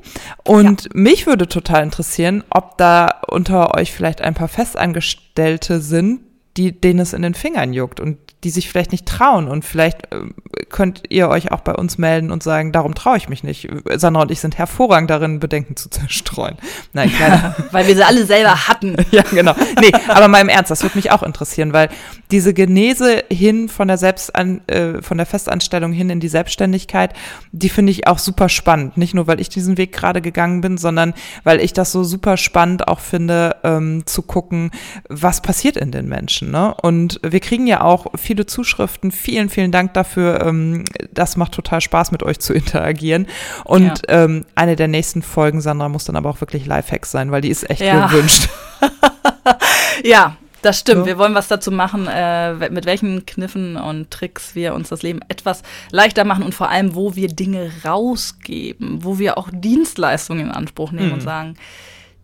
[0.45, 6.21] Und mich würde total interessieren, ob da unter euch vielleicht ein paar Festangestellte sind,
[6.55, 9.47] die, denen es in den Fingern juckt und die sich vielleicht nicht trauen.
[9.47, 10.33] Und vielleicht ähm,
[10.69, 13.67] könnt ihr euch auch bei uns melden und sagen, darum traue ich mich nicht.
[13.95, 16.57] Sandra und ich sind hervorragend darin, Bedenken zu zerstreuen.
[16.93, 18.95] Nein, kleiner, Weil wir sie alle selber hatten.
[19.11, 19.55] ja, genau.
[19.81, 21.89] Nee, aber mal im Ernst, das würde mich auch interessieren, weil
[22.31, 27.13] diese Genese hin von der Selbstan äh, von der Festanstellung hin in die Selbstständigkeit,
[27.51, 28.97] die finde ich auch super spannend.
[28.97, 31.13] Nicht nur, weil ich diesen Weg gerade gegangen bin, sondern
[31.43, 34.71] weil ich das so super spannend auch finde, ähm, zu gucken,
[35.09, 36.51] was passiert in den Menschen.
[36.51, 36.73] Ne?
[36.81, 39.11] Und wir kriegen ja auch viele Zuschriften.
[39.11, 40.45] Vielen, vielen Dank dafür.
[40.45, 43.25] Ähm, das macht total Spaß, mit euch zu interagieren.
[43.65, 47.41] Und ähm, eine der nächsten Folgen, Sandra, muss dann aber auch wirklich Lifehacks sein, weil
[47.41, 48.05] die ist echt Ja.
[48.05, 48.47] gewünscht.
[50.03, 50.99] Ja, das stimmt.
[51.01, 51.05] So.
[51.07, 55.21] Wir wollen was dazu machen, äh, mit welchen Kniffen und Tricks wir uns das Leben
[55.27, 60.51] etwas leichter machen und vor allem, wo wir Dinge rausgeben, wo wir auch Dienstleistungen in
[60.51, 61.13] Anspruch nehmen Mhm.
[61.15, 61.55] und sagen,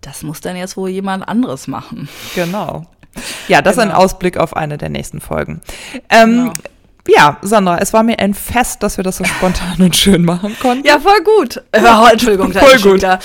[0.01, 2.07] das muss dann jetzt wohl jemand anderes machen.
[2.35, 2.85] Genau.
[3.47, 3.99] Ja, das ist ein Genau.
[4.01, 5.61] Ausblick auf eine der nächsten Folgen.
[6.09, 6.53] Ähm, Genau.
[7.07, 10.55] Ja, Sandra, es war mir ein Fest, dass wir das so spontan und schön machen
[10.59, 10.87] konnten.
[10.87, 11.61] Ja, voll gut.
[11.77, 12.93] Oh, Entschuldigung, da Voll gut.
[12.95, 13.19] wieder-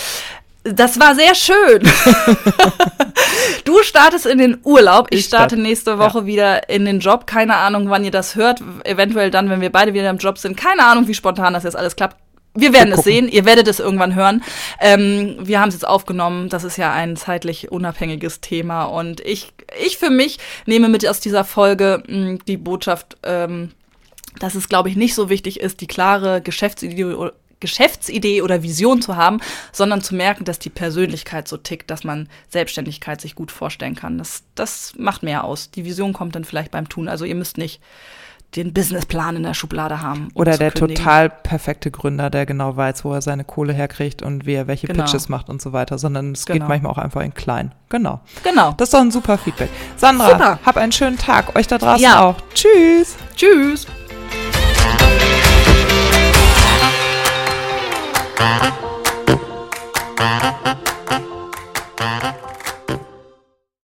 [0.64, 1.80] Das war sehr schön.
[3.64, 5.06] du startest in den Urlaub.
[5.10, 7.26] Ich, Ich starte starte- nächste Woche wieder in den Job.
[7.26, 8.62] Keine Ahnung, wann ihr das hört.
[8.84, 10.56] Eventuell dann, wenn wir beide wieder im Job sind.
[10.56, 12.16] Keine Ahnung, wie spontan das jetzt alles klappt.
[12.54, 13.28] Wir werden Wir es sehen.
[13.28, 14.42] Ihr werdet es irgendwann hören.
[14.80, 16.48] Ähm, wir haben es jetzt aufgenommen.
[16.48, 18.84] Das ist ja ein zeitlich unabhängiges Thema.
[18.84, 23.70] Und ich, ich für mich nehme mit aus dieser Folge mh, die Botschaft, ähm,
[24.38, 27.14] dass es, glaube ich, nicht so wichtig ist, die klare Geschäftsidee,
[27.60, 29.40] Geschäftsidee oder Vision zu haben,
[29.70, 34.18] sondern zu merken, dass die Persönlichkeit so tickt, dass man Selbstständigkeit sich gut vorstellen kann.
[34.18, 35.70] Das, das macht mehr aus.
[35.70, 37.08] Die Vision kommt dann vielleicht beim Tun.
[37.08, 37.80] Also ihr müsst nicht
[38.56, 40.28] den Businessplan in der Schublade haben.
[40.34, 40.96] um Oder der kündigen.
[40.96, 44.88] total perfekte Gründer, der genau weiß, wo er seine Kohle herkriegt und wie er welche
[44.88, 45.04] Genau.
[45.04, 46.58] Pitches macht und so weiter, sondern es Genau.
[46.58, 47.72] geht manchmal auch einfach in klein.
[47.88, 48.20] Genau.
[48.42, 48.72] Genau.
[48.76, 49.70] Das ist doch ein super Feedback.
[49.96, 50.58] Sandra, Super.
[50.66, 51.56] hab einen schönen Tag.
[51.56, 52.20] Euch da draußen Ja.
[52.22, 52.36] auch.
[52.54, 53.16] Tschüss.
[53.36, 53.86] Tschüss.
[60.18, 60.56] Thank